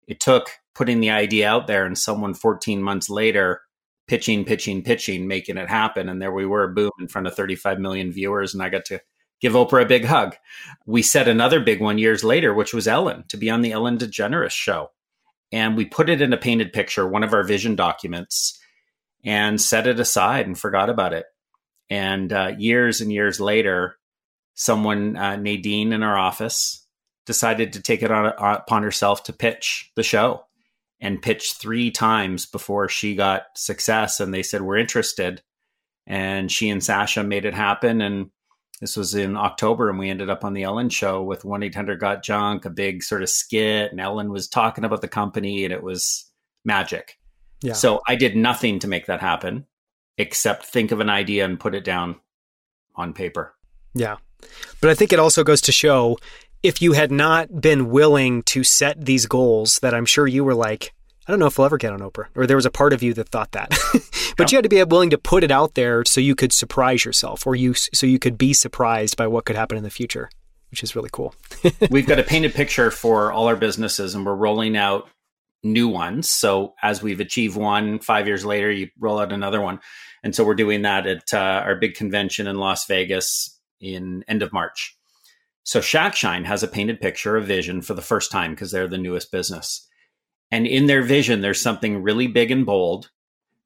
It 0.06 0.20
took 0.20 0.50
putting 0.72 1.00
the 1.00 1.10
idea 1.10 1.48
out 1.48 1.66
there 1.66 1.84
and 1.84 1.98
someone 1.98 2.32
14 2.32 2.80
months 2.80 3.10
later 3.10 3.60
pitching, 4.06 4.44
pitching, 4.44 4.84
pitching, 4.84 5.26
making 5.26 5.56
it 5.56 5.68
happen. 5.68 6.08
And 6.08 6.22
there 6.22 6.30
we 6.30 6.46
were, 6.46 6.68
boom, 6.68 6.92
in 7.00 7.08
front 7.08 7.26
of 7.26 7.34
35 7.34 7.80
million 7.80 8.12
viewers. 8.12 8.54
And 8.54 8.62
I 8.62 8.68
got 8.68 8.84
to 8.84 9.00
give 9.40 9.54
Oprah 9.54 9.82
a 9.82 9.86
big 9.86 10.04
hug. 10.04 10.36
We 10.86 11.02
set 11.02 11.26
another 11.26 11.58
big 11.58 11.80
one 11.80 11.98
years 11.98 12.22
later, 12.22 12.54
which 12.54 12.72
was 12.72 12.86
Ellen, 12.86 13.24
to 13.30 13.36
be 13.36 13.50
on 13.50 13.62
the 13.62 13.72
Ellen 13.72 13.98
DeGeneres 13.98 14.52
show. 14.52 14.92
And 15.50 15.76
we 15.76 15.84
put 15.84 16.08
it 16.08 16.22
in 16.22 16.32
a 16.32 16.36
painted 16.36 16.72
picture, 16.72 17.08
one 17.08 17.24
of 17.24 17.34
our 17.34 17.42
vision 17.42 17.74
documents, 17.74 18.60
and 19.24 19.60
set 19.60 19.88
it 19.88 19.98
aside 19.98 20.46
and 20.46 20.56
forgot 20.56 20.88
about 20.88 21.14
it. 21.14 21.26
And 21.90 22.32
uh, 22.32 22.52
years 22.58 23.00
and 23.00 23.12
years 23.12 23.40
later, 23.40 23.96
someone, 24.54 25.16
uh, 25.16 25.36
Nadine 25.36 25.92
in 25.92 26.02
our 26.02 26.16
office, 26.16 26.86
decided 27.24 27.74
to 27.74 27.82
take 27.82 28.02
it 28.02 28.10
on, 28.10 28.26
uh, 28.26 28.58
upon 28.60 28.82
herself 28.82 29.22
to 29.24 29.32
pitch 29.32 29.90
the 29.96 30.02
show 30.02 30.44
and 31.00 31.22
pitch 31.22 31.54
three 31.54 31.90
times 31.90 32.46
before 32.46 32.88
she 32.88 33.14
got 33.14 33.44
success. 33.54 34.20
And 34.20 34.32
they 34.32 34.42
said, 34.42 34.62
We're 34.62 34.78
interested. 34.78 35.42
And 36.06 36.50
she 36.50 36.70
and 36.70 36.82
Sasha 36.82 37.22
made 37.22 37.44
it 37.44 37.54
happen. 37.54 38.00
And 38.00 38.30
this 38.80 38.96
was 38.96 39.14
in 39.14 39.36
October, 39.36 39.90
and 39.90 39.98
we 39.98 40.08
ended 40.08 40.30
up 40.30 40.44
on 40.44 40.54
the 40.54 40.62
Ellen 40.62 40.88
show 40.88 41.22
with 41.22 41.44
1 41.44 41.62
800 41.64 41.98
Got 42.00 42.22
Junk, 42.22 42.64
a 42.64 42.70
big 42.70 43.02
sort 43.02 43.22
of 43.22 43.28
skit. 43.28 43.90
And 43.90 44.00
Ellen 44.00 44.30
was 44.30 44.48
talking 44.48 44.84
about 44.84 45.00
the 45.00 45.08
company, 45.08 45.64
and 45.64 45.72
it 45.72 45.82
was 45.82 46.30
magic. 46.64 47.18
Yeah. 47.60 47.72
So 47.72 48.00
I 48.06 48.14
did 48.14 48.36
nothing 48.36 48.78
to 48.80 48.88
make 48.88 49.06
that 49.06 49.20
happen 49.20 49.66
except 50.18 50.66
think 50.66 50.92
of 50.92 51.00
an 51.00 51.08
idea 51.08 51.44
and 51.44 51.58
put 51.58 51.74
it 51.74 51.84
down 51.84 52.16
on 52.96 53.12
paper. 53.12 53.54
Yeah. 53.94 54.16
But 54.80 54.90
I 54.90 54.94
think 54.94 55.12
it 55.12 55.18
also 55.18 55.44
goes 55.44 55.60
to 55.62 55.72
show 55.72 56.18
if 56.62 56.82
you 56.82 56.92
had 56.92 57.10
not 57.10 57.60
been 57.60 57.88
willing 57.90 58.42
to 58.42 58.64
set 58.64 59.04
these 59.04 59.26
goals 59.26 59.78
that 59.80 59.94
I'm 59.94 60.04
sure 60.04 60.26
you 60.26 60.44
were 60.44 60.54
like, 60.54 60.92
I 61.26 61.32
don't 61.32 61.38
know 61.38 61.46
if 61.46 61.58
we'll 61.58 61.66
ever 61.66 61.78
get 61.78 61.92
on 61.92 62.00
Oprah, 62.00 62.26
or 62.34 62.46
there 62.46 62.56
was 62.56 62.66
a 62.66 62.70
part 62.70 62.92
of 62.92 63.02
you 63.02 63.12
that 63.14 63.28
thought 63.28 63.52
that. 63.52 63.68
but 64.36 64.50
yeah. 64.50 64.56
you 64.56 64.56
had 64.56 64.62
to 64.62 64.68
be 64.68 64.82
willing 64.84 65.10
to 65.10 65.18
put 65.18 65.44
it 65.44 65.50
out 65.50 65.74
there 65.74 66.04
so 66.06 66.20
you 66.20 66.34
could 66.34 66.52
surprise 66.52 67.04
yourself, 67.04 67.46
or 67.46 67.54
you 67.54 67.74
so 67.74 68.06
you 68.06 68.18
could 68.18 68.38
be 68.38 68.54
surprised 68.54 69.16
by 69.16 69.26
what 69.26 69.44
could 69.44 69.54
happen 69.54 69.76
in 69.76 69.84
the 69.84 69.90
future, 69.90 70.30
which 70.70 70.82
is 70.82 70.96
really 70.96 71.10
cool. 71.12 71.34
We've 71.90 72.06
got 72.06 72.18
a 72.18 72.22
painted 72.22 72.54
picture 72.54 72.90
for 72.90 73.30
all 73.30 73.46
our 73.46 73.56
businesses, 73.56 74.14
and 74.14 74.24
we're 74.24 74.34
rolling 74.34 74.74
out 74.74 75.08
new 75.62 75.88
ones. 75.88 76.30
So 76.30 76.74
as 76.82 77.02
we've 77.02 77.20
achieved 77.20 77.56
one, 77.56 77.98
five 77.98 78.26
years 78.26 78.44
later, 78.44 78.70
you 78.70 78.88
roll 78.98 79.18
out 79.18 79.32
another 79.32 79.60
one. 79.60 79.80
And 80.22 80.34
so 80.34 80.44
we're 80.44 80.54
doing 80.54 80.82
that 80.82 81.06
at 81.06 81.32
uh, 81.32 81.62
our 81.64 81.76
big 81.76 81.94
convention 81.94 82.46
in 82.46 82.56
Las 82.56 82.86
Vegas 82.86 83.58
in 83.80 84.24
end 84.28 84.42
of 84.42 84.52
March. 84.52 84.96
So 85.64 85.80
Shackshine 85.80 86.44
has 86.44 86.62
a 86.62 86.68
painted 86.68 87.00
picture 87.00 87.36
of 87.36 87.46
vision 87.46 87.82
for 87.82 87.94
the 87.94 88.02
first 88.02 88.30
time 88.30 88.52
because 88.52 88.70
they're 88.70 88.88
the 88.88 88.98
newest 88.98 89.30
business. 89.30 89.86
And 90.50 90.66
in 90.66 90.86
their 90.86 91.02
vision, 91.02 91.40
there's 91.40 91.60
something 91.60 92.02
really 92.02 92.26
big 92.26 92.50
and 92.50 92.64
bold 92.64 93.10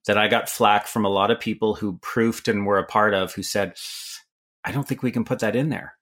that 0.06 0.18
I 0.18 0.26
got 0.26 0.48
flack 0.48 0.88
from 0.88 1.04
a 1.04 1.10
lot 1.10 1.30
of 1.30 1.38
people 1.38 1.74
who 1.74 1.98
proofed 1.98 2.48
and 2.48 2.66
were 2.66 2.78
a 2.78 2.86
part 2.86 3.14
of 3.14 3.32
who 3.32 3.42
said, 3.42 3.76
I 4.64 4.72
don't 4.72 4.86
think 4.86 5.02
we 5.02 5.12
can 5.12 5.24
put 5.24 5.38
that 5.40 5.54
in 5.54 5.68
there. 5.68 5.94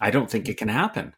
I 0.00 0.10
don't 0.10 0.30
think 0.30 0.48
it 0.48 0.56
can 0.56 0.68
happen. 0.68 1.14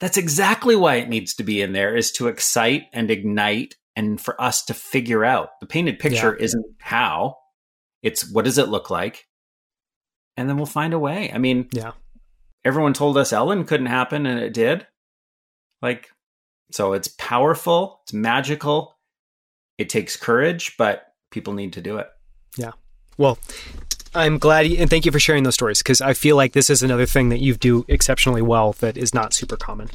That's 0.00 0.16
exactly 0.16 0.74
why 0.74 0.96
it 0.96 1.08
needs 1.08 1.34
to 1.34 1.42
be 1.42 1.60
in 1.60 1.72
there 1.72 1.94
is 1.94 2.10
to 2.12 2.28
excite 2.28 2.84
and 2.92 3.10
ignite 3.10 3.76
and 3.94 4.20
for 4.20 4.40
us 4.40 4.64
to 4.64 4.74
figure 4.74 5.24
out. 5.24 5.50
The 5.60 5.66
painted 5.66 5.98
picture 5.98 6.36
yeah. 6.38 6.44
isn't 6.44 6.66
how, 6.78 7.36
it's 8.02 8.30
what 8.30 8.46
does 8.46 8.58
it 8.58 8.68
look 8.68 8.88
like? 8.90 9.26
And 10.36 10.48
then 10.48 10.56
we'll 10.56 10.66
find 10.66 10.94
a 10.94 10.98
way. 10.98 11.30
I 11.32 11.38
mean, 11.38 11.68
yeah. 11.72 11.92
Everyone 12.64 12.92
told 12.92 13.16
us 13.16 13.32
Ellen 13.32 13.64
couldn't 13.64 13.86
happen 13.86 14.26
and 14.26 14.38
it 14.38 14.52
did. 14.52 14.86
Like 15.82 16.10
so 16.72 16.92
it's 16.92 17.08
powerful, 17.08 18.00
it's 18.04 18.12
magical. 18.12 18.96
It 19.78 19.88
takes 19.88 20.16
courage, 20.16 20.76
but 20.76 21.06
people 21.30 21.54
need 21.54 21.72
to 21.74 21.80
do 21.80 21.96
it. 21.96 22.08
Yeah. 22.56 22.72
Well, 23.16 23.38
I'm 24.12 24.38
glad, 24.38 24.66
you, 24.66 24.78
and 24.78 24.90
thank 24.90 25.06
you 25.06 25.12
for 25.12 25.20
sharing 25.20 25.44
those 25.44 25.54
stories 25.54 25.78
because 25.78 26.00
I 26.00 26.14
feel 26.14 26.34
like 26.34 26.52
this 26.52 26.68
is 26.68 26.82
another 26.82 27.06
thing 27.06 27.28
that 27.28 27.38
you 27.38 27.54
do 27.54 27.84
exceptionally 27.86 28.42
well 28.42 28.72
that 28.80 28.96
is 28.96 29.14
not 29.14 29.32
super 29.32 29.56
common. 29.56 29.88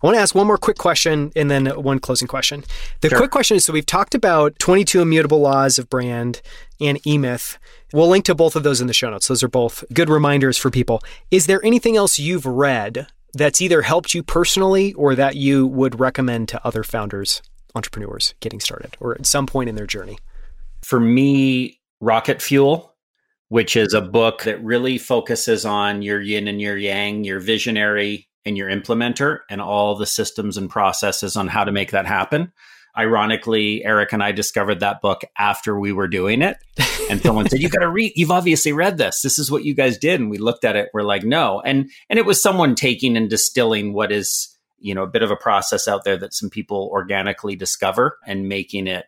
I 0.00 0.06
want 0.06 0.16
to 0.16 0.20
ask 0.20 0.32
one 0.32 0.46
more 0.46 0.58
quick 0.58 0.78
question 0.78 1.32
and 1.34 1.50
then 1.50 1.66
one 1.66 1.98
closing 1.98 2.28
question. 2.28 2.62
The 3.00 3.08
sure. 3.08 3.18
quick 3.18 3.32
question 3.32 3.56
is 3.56 3.64
so 3.64 3.72
we've 3.72 3.84
talked 3.84 4.14
about 4.14 4.56
22 4.60 5.02
immutable 5.02 5.40
laws 5.40 5.76
of 5.76 5.90
brand 5.90 6.40
and 6.80 7.02
eMyth. 7.02 7.58
We'll 7.92 8.08
link 8.08 8.24
to 8.26 8.34
both 8.34 8.54
of 8.54 8.62
those 8.62 8.80
in 8.80 8.86
the 8.86 8.92
show 8.92 9.10
notes. 9.10 9.26
Those 9.26 9.42
are 9.42 9.48
both 9.48 9.82
good 9.92 10.08
reminders 10.08 10.56
for 10.56 10.70
people. 10.70 11.02
Is 11.32 11.46
there 11.46 11.64
anything 11.64 11.96
else 11.96 12.16
you've 12.16 12.46
read 12.46 13.08
that's 13.34 13.60
either 13.60 13.82
helped 13.82 14.14
you 14.14 14.22
personally 14.22 14.92
or 14.92 15.16
that 15.16 15.34
you 15.34 15.66
would 15.66 15.98
recommend 15.98 16.48
to 16.50 16.64
other 16.64 16.84
founders, 16.84 17.42
entrepreneurs 17.74 18.34
getting 18.38 18.60
started 18.60 18.96
or 19.00 19.14
at 19.16 19.26
some 19.26 19.46
point 19.46 19.68
in 19.68 19.74
their 19.74 19.86
journey? 19.86 20.18
For 20.82 21.00
me, 21.00 21.80
Rocket 22.00 22.40
Fuel 22.40 22.94
which 23.48 23.76
is 23.76 23.94
a 23.94 24.00
book 24.00 24.44
that 24.44 24.62
really 24.62 24.98
focuses 24.98 25.64
on 25.64 26.02
your 26.02 26.20
yin 26.20 26.48
and 26.48 26.60
your 26.60 26.76
yang, 26.76 27.24
your 27.24 27.40
visionary 27.40 28.28
and 28.44 28.56
your 28.56 28.68
implementer, 28.70 29.40
and 29.50 29.60
all 29.60 29.94
the 29.94 30.06
systems 30.06 30.56
and 30.56 30.70
processes 30.70 31.36
on 31.36 31.48
how 31.48 31.64
to 31.64 31.72
make 31.72 31.90
that 31.90 32.06
happen. 32.06 32.52
Ironically, 32.96 33.84
Erik 33.84 34.12
and 34.12 34.22
I 34.22 34.32
discovered 34.32 34.80
that 34.80 35.00
book 35.00 35.22
after 35.38 35.78
we 35.78 35.92
were 35.92 36.08
doing 36.08 36.42
it. 36.42 36.56
And 37.10 37.22
someone 37.22 37.48
said, 37.48 37.60
You 37.60 37.70
gotta 37.70 37.88
read, 37.88 38.12
you've 38.16 38.30
obviously 38.30 38.70
read 38.70 38.98
this. 38.98 39.22
This 39.22 39.38
is 39.38 39.50
what 39.50 39.64
you 39.64 39.72
guys 39.72 39.96
did. 39.96 40.20
And 40.20 40.28
we 40.28 40.36
looked 40.36 40.62
at 40.62 40.76
it, 40.76 40.90
we're 40.92 41.00
like, 41.00 41.24
no. 41.24 41.62
And 41.62 41.90
and 42.10 42.18
it 42.18 42.26
was 42.26 42.42
someone 42.42 42.74
taking 42.74 43.16
and 43.16 43.30
distilling 43.30 43.94
what 43.94 44.12
is, 44.12 44.54
you 44.78 44.94
know, 44.94 45.04
a 45.04 45.08
bit 45.08 45.22
of 45.22 45.30
a 45.30 45.36
process 45.36 45.88
out 45.88 46.04
there 46.04 46.18
that 46.18 46.34
some 46.34 46.50
people 46.50 46.90
organically 46.92 47.56
discover 47.56 48.18
and 48.26 48.46
making 48.46 48.88
it 48.88 49.06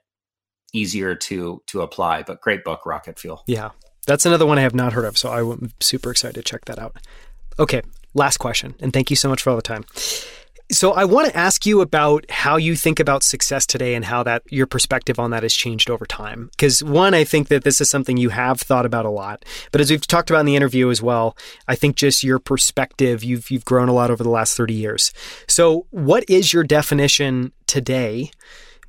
easier 0.72 1.14
to 1.14 1.62
to 1.66 1.82
apply. 1.82 2.22
But 2.22 2.40
great 2.40 2.64
book, 2.64 2.86
Rocket 2.86 3.18
Fuel. 3.18 3.44
Yeah. 3.46 3.72
That's 4.06 4.26
another 4.26 4.46
one 4.46 4.58
I 4.58 4.62
have 4.62 4.74
not 4.74 4.92
heard 4.92 5.04
of, 5.04 5.18
so 5.18 5.30
I'm 5.30 5.72
super 5.80 6.10
excited 6.10 6.34
to 6.34 6.42
check 6.42 6.64
that 6.66 6.78
out. 6.78 6.96
Okay, 7.58 7.82
last 8.14 8.38
question, 8.38 8.74
and 8.80 8.92
thank 8.92 9.10
you 9.10 9.16
so 9.16 9.28
much 9.28 9.42
for 9.42 9.50
all 9.50 9.56
the 9.56 9.62
time. 9.62 9.84
So 10.72 10.92
I 10.92 11.04
want 11.04 11.28
to 11.28 11.36
ask 11.36 11.66
you 11.66 11.80
about 11.80 12.30
how 12.30 12.56
you 12.56 12.76
think 12.76 13.00
about 13.00 13.24
success 13.24 13.66
today 13.66 13.96
and 13.96 14.04
how 14.04 14.22
that 14.22 14.44
your 14.50 14.68
perspective 14.68 15.18
on 15.18 15.32
that 15.32 15.42
has 15.42 15.52
changed 15.52 15.90
over 15.90 16.06
time. 16.06 16.48
Because 16.52 16.80
one, 16.80 17.12
I 17.12 17.24
think 17.24 17.48
that 17.48 17.64
this 17.64 17.80
is 17.80 17.90
something 17.90 18.16
you 18.16 18.28
have 18.28 18.60
thought 18.60 18.86
about 18.86 19.04
a 19.04 19.10
lot. 19.10 19.44
But 19.72 19.80
as 19.80 19.90
we've 19.90 20.06
talked 20.06 20.30
about 20.30 20.40
in 20.40 20.46
the 20.46 20.54
interview 20.54 20.88
as 20.88 21.02
well, 21.02 21.36
I 21.66 21.74
think 21.74 21.96
just 21.96 22.22
your 22.22 22.38
perspective, 22.38 23.24
you've 23.24 23.50
you've 23.50 23.64
grown 23.64 23.88
a 23.88 23.92
lot 23.92 24.12
over 24.12 24.22
the 24.22 24.30
last 24.30 24.56
30 24.56 24.74
years. 24.74 25.12
So 25.48 25.86
what 25.90 26.24
is 26.30 26.52
your 26.52 26.62
definition 26.62 27.50
today 27.66 28.30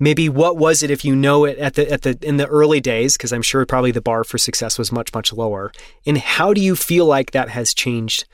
maybe 0.02 0.28
what 0.28 0.58
was 0.58 0.82
it 0.84 0.92
if 0.92 1.06
you 1.06 1.16
know 1.16 1.46
it 1.46 1.58
at 1.60 1.76
the 1.76 1.90
at 1.90 2.02
the 2.02 2.18
in 2.22 2.36
the 2.36 2.48
early 2.48 2.82
days 2.82 3.16
because 3.16 3.32
I'm 3.32 3.44
sure 3.44 3.66
probably 3.66 3.92
the 3.92 4.02
bar 4.02 4.26
for 4.26 4.38
success 4.38 4.78
was 4.78 4.92
much 4.92 5.14
much 5.14 5.32
lower. 5.32 5.72
And 6.06 6.18
how 6.18 6.54
do 6.54 6.60
you 6.60 6.76
feel 6.76 7.06
like 7.06 7.32
that 7.32 7.48
has 7.48 7.74
changed 7.74 8.26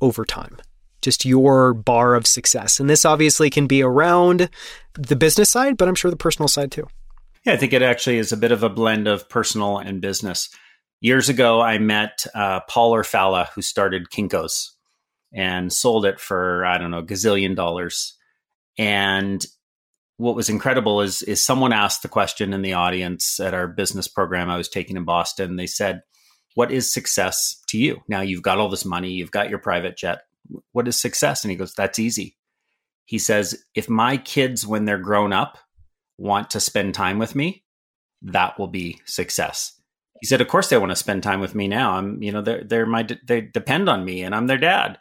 over 0.00 0.24
time? 0.24 0.56
Just 1.02 1.24
your 1.24 1.72
bar 1.72 2.14
of 2.14 2.26
success. 2.26 2.80
And 2.80 2.90
this 2.90 3.04
obviously 3.04 3.50
can 3.50 3.66
be 3.66 3.82
around 3.82 4.50
the 4.94 5.16
business 5.16 5.50
side, 5.50 5.76
but 5.76 5.88
I'm 5.88 5.94
sure 5.94 6.10
the 6.10 6.16
personal 6.16 6.48
side 6.48 6.72
too. 6.72 6.88
Yeah, 7.44 7.54
I 7.54 7.56
think 7.56 7.72
it 7.72 7.82
actually 7.82 8.18
is 8.18 8.32
a 8.32 8.36
bit 8.36 8.52
of 8.52 8.62
a 8.62 8.68
blend 8.68 9.06
of 9.06 9.28
personal 9.28 9.78
and 9.78 10.00
business. 10.00 10.50
Years 11.00 11.30
ago, 11.30 11.62
I 11.62 11.78
met 11.78 12.26
uh, 12.34 12.60
Paul 12.68 12.92
Orfalea, 12.92 13.48
who 13.54 13.62
started 13.62 14.10
Kinko's 14.10 14.76
and 15.32 15.72
sold 15.72 16.04
it 16.04 16.20
for, 16.20 16.66
I 16.66 16.76
don't 16.76 16.90
know, 16.90 17.02
gazillion 17.02 17.56
dollars. 17.56 18.18
And 18.76 19.44
what 20.20 20.36
was 20.36 20.50
incredible 20.50 21.00
is, 21.00 21.22
is 21.22 21.42
someone 21.42 21.72
asked 21.72 22.02
the 22.02 22.08
question 22.08 22.52
in 22.52 22.60
the 22.60 22.74
audience 22.74 23.40
at 23.40 23.54
our 23.54 23.66
business 23.66 24.06
program 24.06 24.50
I 24.50 24.58
was 24.58 24.68
taking 24.68 24.98
in 24.98 25.04
Boston. 25.04 25.56
They 25.56 25.66
said, 25.66 26.02
What 26.54 26.70
is 26.70 26.92
success 26.92 27.62
to 27.68 27.78
you? 27.78 28.02
Now 28.06 28.20
you've 28.20 28.42
got 28.42 28.58
all 28.58 28.68
this 28.68 28.84
money, 28.84 29.12
you've 29.12 29.30
got 29.30 29.48
your 29.48 29.58
private 29.58 29.96
jet. 29.96 30.20
What 30.72 30.86
is 30.86 31.00
success? 31.00 31.42
And 31.42 31.50
he 31.50 31.56
goes, 31.56 31.72
That's 31.72 31.98
easy. 31.98 32.36
He 33.06 33.18
says, 33.18 33.64
If 33.74 33.88
my 33.88 34.18
kids, 34.18 34.66
when 34.66 34.84
they're 34.84 34.98
grown 34.98 35.32
up, 35.32 35.56
want 36.18 36.50
to 36.50 36.60
spend 36.60 36.94
time 36.94 37.18
with 37.18 37.34
me, 37.34 37.64
that 38.20 38.58
will 38.58 38.68
be 38.68 39.00
success. 39.06 39.80
He 40.20 40.26
said, 40.26 40.42
"Of 40.42 40.48
course 40.48 40.68
they 40.68 40.76
want 40.76 40.90
to 40.90 40.96
spend 40.96 41.22
time 41.22 41.40
with 41.40 41.54
me 41.54 41.66
now. 41.66 41.92
I'm, 41.92 42.22
you 42.22 42.30
know, 42.30 42.42
they're 42.42 42.62
they're 42.62 42.84
my 42.84 43.08
they 43.26 43.40
depend 43.40 43.88
on 43.88 44.04
me, 44.04 44.20
and 44.20 44.34
I'm 44.34 44.48
their 44.48 44.58
dad. 44.58 44.98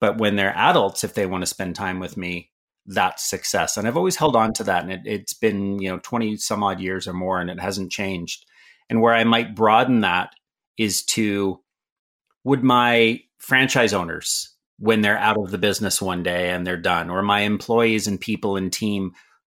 But 0.00 0.18
when 0.18 0.36
they're 0.36 0.56
adults, 0.56 1.02
if 1.02 1.14
they 1.14 1.26
want 1.26 1.42
to 1.42 1.46
spend 1.46 1.74
time 1.74 1.98
with 1.98 2.16
me, 2.16 2.51
that's 2.86 3.28
success. 3.28 3.76
And 3.76 3.86
I've 3.86 3.96
always 3.96 4.16
held 4.16 4.36
on 4.36 4.52
to 4.54 4.64
that, 4.64 4.82
and 4.82 4.92
it, 4.92 5.00
it's 5.04 5.34
been 5.34 5.80
you 5.80 5.90
know 5.90 5.98
twenty 6.02 6.36
some 6.36 6.62
odd 6.62 6.80
years 6.80 7.06
or 7.06 7.12
more, 7.12 7.40
and 7.40 7.50
it 7.50 7.60
hasn't 7.60 7.92
changed. 7.92 8.46
And 8.90 9.00
where 9.00 9.14
I 9.14 9.24
might 9.24 9.54
broaden 9.54 10.00
that 10.00 10.34
is 10.76 11.02
to 11.04 11.60
would 12.44 12.62
my 12.62 13.20
franchise 13.38 13.92
owners 13.92 14.54
when 14.78 15.00
they're 15.00 15.18
out 15.18 15.38
of 15.38 15.50
the 15.50 15.58
business 15.58 16.02
one 16.02 16.22
day 16.22 16.50
and 16.50 16.66
they're 16.66 16.76
done, 16.76 17.10
or 17.10 17.22
my 17.22 17.40
employees 17.40 18.06
and 18.06 18.20
people 18.20 18.56
and 18.56 18.72
team 18.72 19.12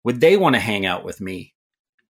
would 0.05 0.21
they 0.21 0.37
want 0.37 0.55
to 0.55 0.61
hang 0.61 0.87
out 0.87 1.05
with 1.05 1.21
me 1.21 1.55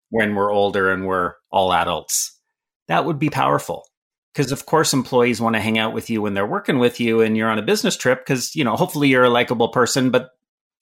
when 0.09 0.35
we're 0.35 0.51
older 0.51 0.91
and 0.91 1.05
we're 1.05 1.33
all 1.49 1.73
adults? 1.73 2.39
That 2.87 3.05
would 3.05 3.17
be 3.17 3.29
powerful. 3.29 3.87
Because 4.33 4.51
of 4.51 4.65
course 4.65 4.93
employees 4.93 5.39
want 5.39 5.55
to 5.55 5.61
hang 5.61 5.77
out 5.77 5.93
with 5.93 6.09
you 6.09 6.21
when 6.21 6.33
they're 6.33 6.45
working 6.45 6.77
with 6.77 6.99
you 6.99 7.21
and 7.21 7.37
you're 7.37 7.49
on 7.49 7.57
a 7.57 7.63
business 7.63 7.95
trip 7.95 8.19
because, 8.19 8.53
you 8.53 8.65
know, 8.65 8.75
hopefully 8.75 9.07
you're 9.07 9.23
a 9.23 9.29
likable 9.29 9.69
person, 9.69 10.11
but 10.11 10.31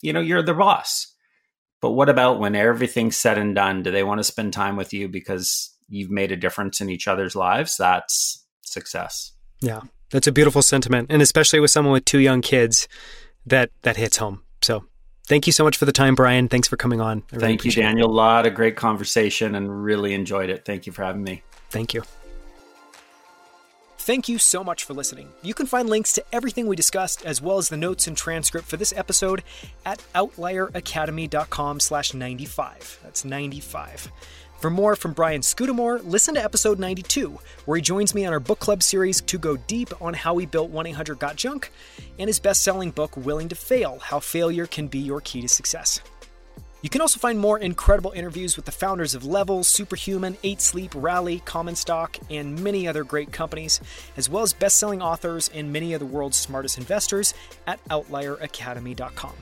you 0.03 0.13
know, 0.13 0.19
you're 0.19 0.43
the 0.43 0.53
boss. 0.53 1.07
But 1.81 1.91
what 1.91 2.09
about 2.09 2.39
when 2.39 2.55
everything's 2.55 3.17
said 3.17 3.37
and 3.37 3.55
done? 3.55 3.83
Do 3.83 3.91
they 3.91 4.03
want 4.03 4.19
to 4.19 4.23
spend 4.23 4.53
time 4.53 4.75
with 4.75 4.93
you 4.93 5.09
because 5.09 5.75
you've 5.89 6.11
made 6.11 6.31
a 6.31 6.37
difference 6.37 6.79
in 6.79 6.89
each 6.89 7.07
other's 7.07 7.35
lives? 7.35 7.75
That's 7.77 8.45
success. 8.61 9.33
Yeah. 9.59 9.81
That's 10.11 10.27
a 10.27 10.31
beautiful 10.31 10.61
sentiment. 10.61 11.07
And 11.09 11.21
especially 11.21 11.59
with 11.59 11.71
someone 11.71 11.93
with 11.93 12.05
two 12.05 12.19
young 12.19 12.41
kids, 12.41 12.87
that 13.45 13.71
that 13.81 13.97
hits 13.97 14.17
home. 14.17 14.43
So 14.61 14.85
Thank 15.25 15.47
you 15.47 15.53
so 15.53 15.63
much 15.63 15.77
for 15.77 15.85
the 15.85 15.93
time, 15.93 16.15
Brian. 16.15 16.49
Thanks 16.49 16.67
for 16.67 16.75
coming 16.75 16.99
on. 16.99 17.21
Thank 17.21 17.63
you, 17.63 17.71
Daniel. 17.71 18.09
It. 18.09 18.11
A 18.11 18.13
lot 18.13 18.45
of 18.45 18.53
great 18.53 18.75
conversation 18.75 19.55
and 19.55 19.83
really 19.83 20.13
enjoyed 20.13 20.49
it. 20.49 20.65
Thank 20.65 20.85
you 20.85 20.91
for 20.91 21.03
having 21.03 21.23
me. 21.23 21.43
Thank 21.69 21.93
you. 21.93 22.03
Thank 24.03 24.27
you 24.27 24.37
so 24.37 24.65
much 24.65 24.83
for 24.83 24.93
listening. 24.93 25.29
You 25.41 25.53
can 25.53 25.65
find 25.65 25.89
links 25.89 26.11
to 26.11 26.25
everything 26.33 26.67
we 26.67 26.75
discussed, 26.75 27.25
as 27.25 27.41
well 27.41 27.57
as 27.57 27.69
the 27.69 27.77
notes 27.77 28.05
and 28.05 28.17
transcript 28.17 28.67
for 28.67 28.75
this 28.75 28.91
episode 28.97 29.43
at 29.85 30.03
outlieracademy.com 30.13 31.79
slash 31.79 32.13
95. 32.13 32.99
That's 33.01 33.23
95. 33.23 34.11
For 34.59 34.69
more 34.69 34.97
from 34.97 35.13
Brian 35.13 35.41
Scudamore, 35.41 35.99
listen 35.99 36.35
to 36.35 36.43
episode 36.43 36.79
92, 36.79 37.39
where 37.63 37.77
he 37.77 37.81
joins 37.81 38.13
me 38.13 38.25
on 38.25 38.33
our 38.33 38.41
book 38.41 38.59
club 38.59 38.83
series 38.83 39.21
to 39.21 39.37
go 39.37 39.55
deep 39.55 39.89
on 40.01 40.13
how 40.13 40.37
he 40.37 40.45
built 40.45 40.69
1 40.69 40.85
800 40.85 41.17
Got 41.17 41.37
Junk 41.37 41.71
and 42.19 42.27
his 42.27 42.39
best 42.39 42.61
selling 42.61 42.91
book, 42.91 43.15
Willing 43.15 43.47
to 43.47 43.55
Fail 43.55 43.99
How 43.99 44.19
Failure 44.19 44.67
Can 44.67 44.87
Be 44.87 44.99
Your 44.99 45.21
Key 45.21 45.43
to 45.43 45.47
Success. 45.47 46.01
You 46.83 46.89
can 46.89 46.99
also 46.99 47.17
find 47.17 47.39
more 47.39 47.57
incredible 47.57 48.11
interviews 48.11 48.57
with 48.57 48.65
the 48.65 48.71
founders 48.73 49.15
of 49.15 49.25
Levels, 49.25 49.69
Superhuman, 49.69 50.37
8 50.43 50.59
Sleep, 50.59 50.91
Rally, 50.93 51.39
Common 51.45 51.77
Stock, 51.77 52.17
and 52.29 52.61
many 52.61 52.89
other 52.89 53.05
great 53.05 53.31
companies, 53.31 53.79
as 54.17 54.29
well 54.29 54.43
as 54.43 54.51
best 54.51 54.77
selling 54.77 55.01
authors 55.01 55.49
and 55.53 55.71
many 55.71 55.93
of 55.93 56.01
the 56.01 56.05
world's 56.05 56.35
smartest 56.35 56.77
investors 56.77 57.33
at 57.65 57.81
OutlierAcademy.com. 57.85 59.33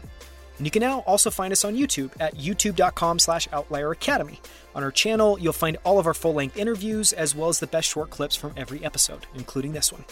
And 0.60 0.67
you 0.67 0.69
can 0.69 0.82
now 0.82 0.99
also 0.99 1.32
find 1.32 1.51
us 1.51 1.65
on 1.65 1.75
YouTube 1.75 2.12
at 2.19 2.36
youtube.com 2.36 3.17
slash 3.17 3.47
outlieracademy. 3.47 4.38
On 4.75 4.84
our 4.84 4.91
channel, 4.91 5.39
you'll 5.39 5.51
find 5.51 5.77
all 5.84 5.97
of 5.97 6.06
our 6.06 6.13
full 6.13 6.36
length 6.36 6.58
interviews 6.58 7.12
as 7.12 7.34
well 7.34 7.49
as 7.49 7.60
the 7.60 7.65
best 7.65 7.89
short 7.89 8.12
clips 8.12 8.36
from 8.36 8.54
every 8.56 8.86
episode, 8.86 9.25
including 9.34 9.71
this 9.71 9.91
one. 9.91 10.06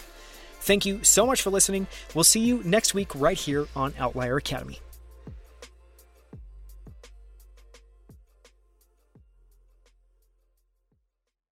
Thank 0.58 0.84
you 0.84 1.04
so 1.04 1.24
much 1.26 1.42
for 1.42 1.50
listening. 1.50 1.86
We'll 2.12 2.24
see 2.24 2.40
you 2.40 2.60
next 2.64 2.92
week 2.92 3.14
right 3.14 3.38
here 3.38 3.68
on 3.76 3.94
Outlier 4.00 4.36
Academy. 4.36 4.80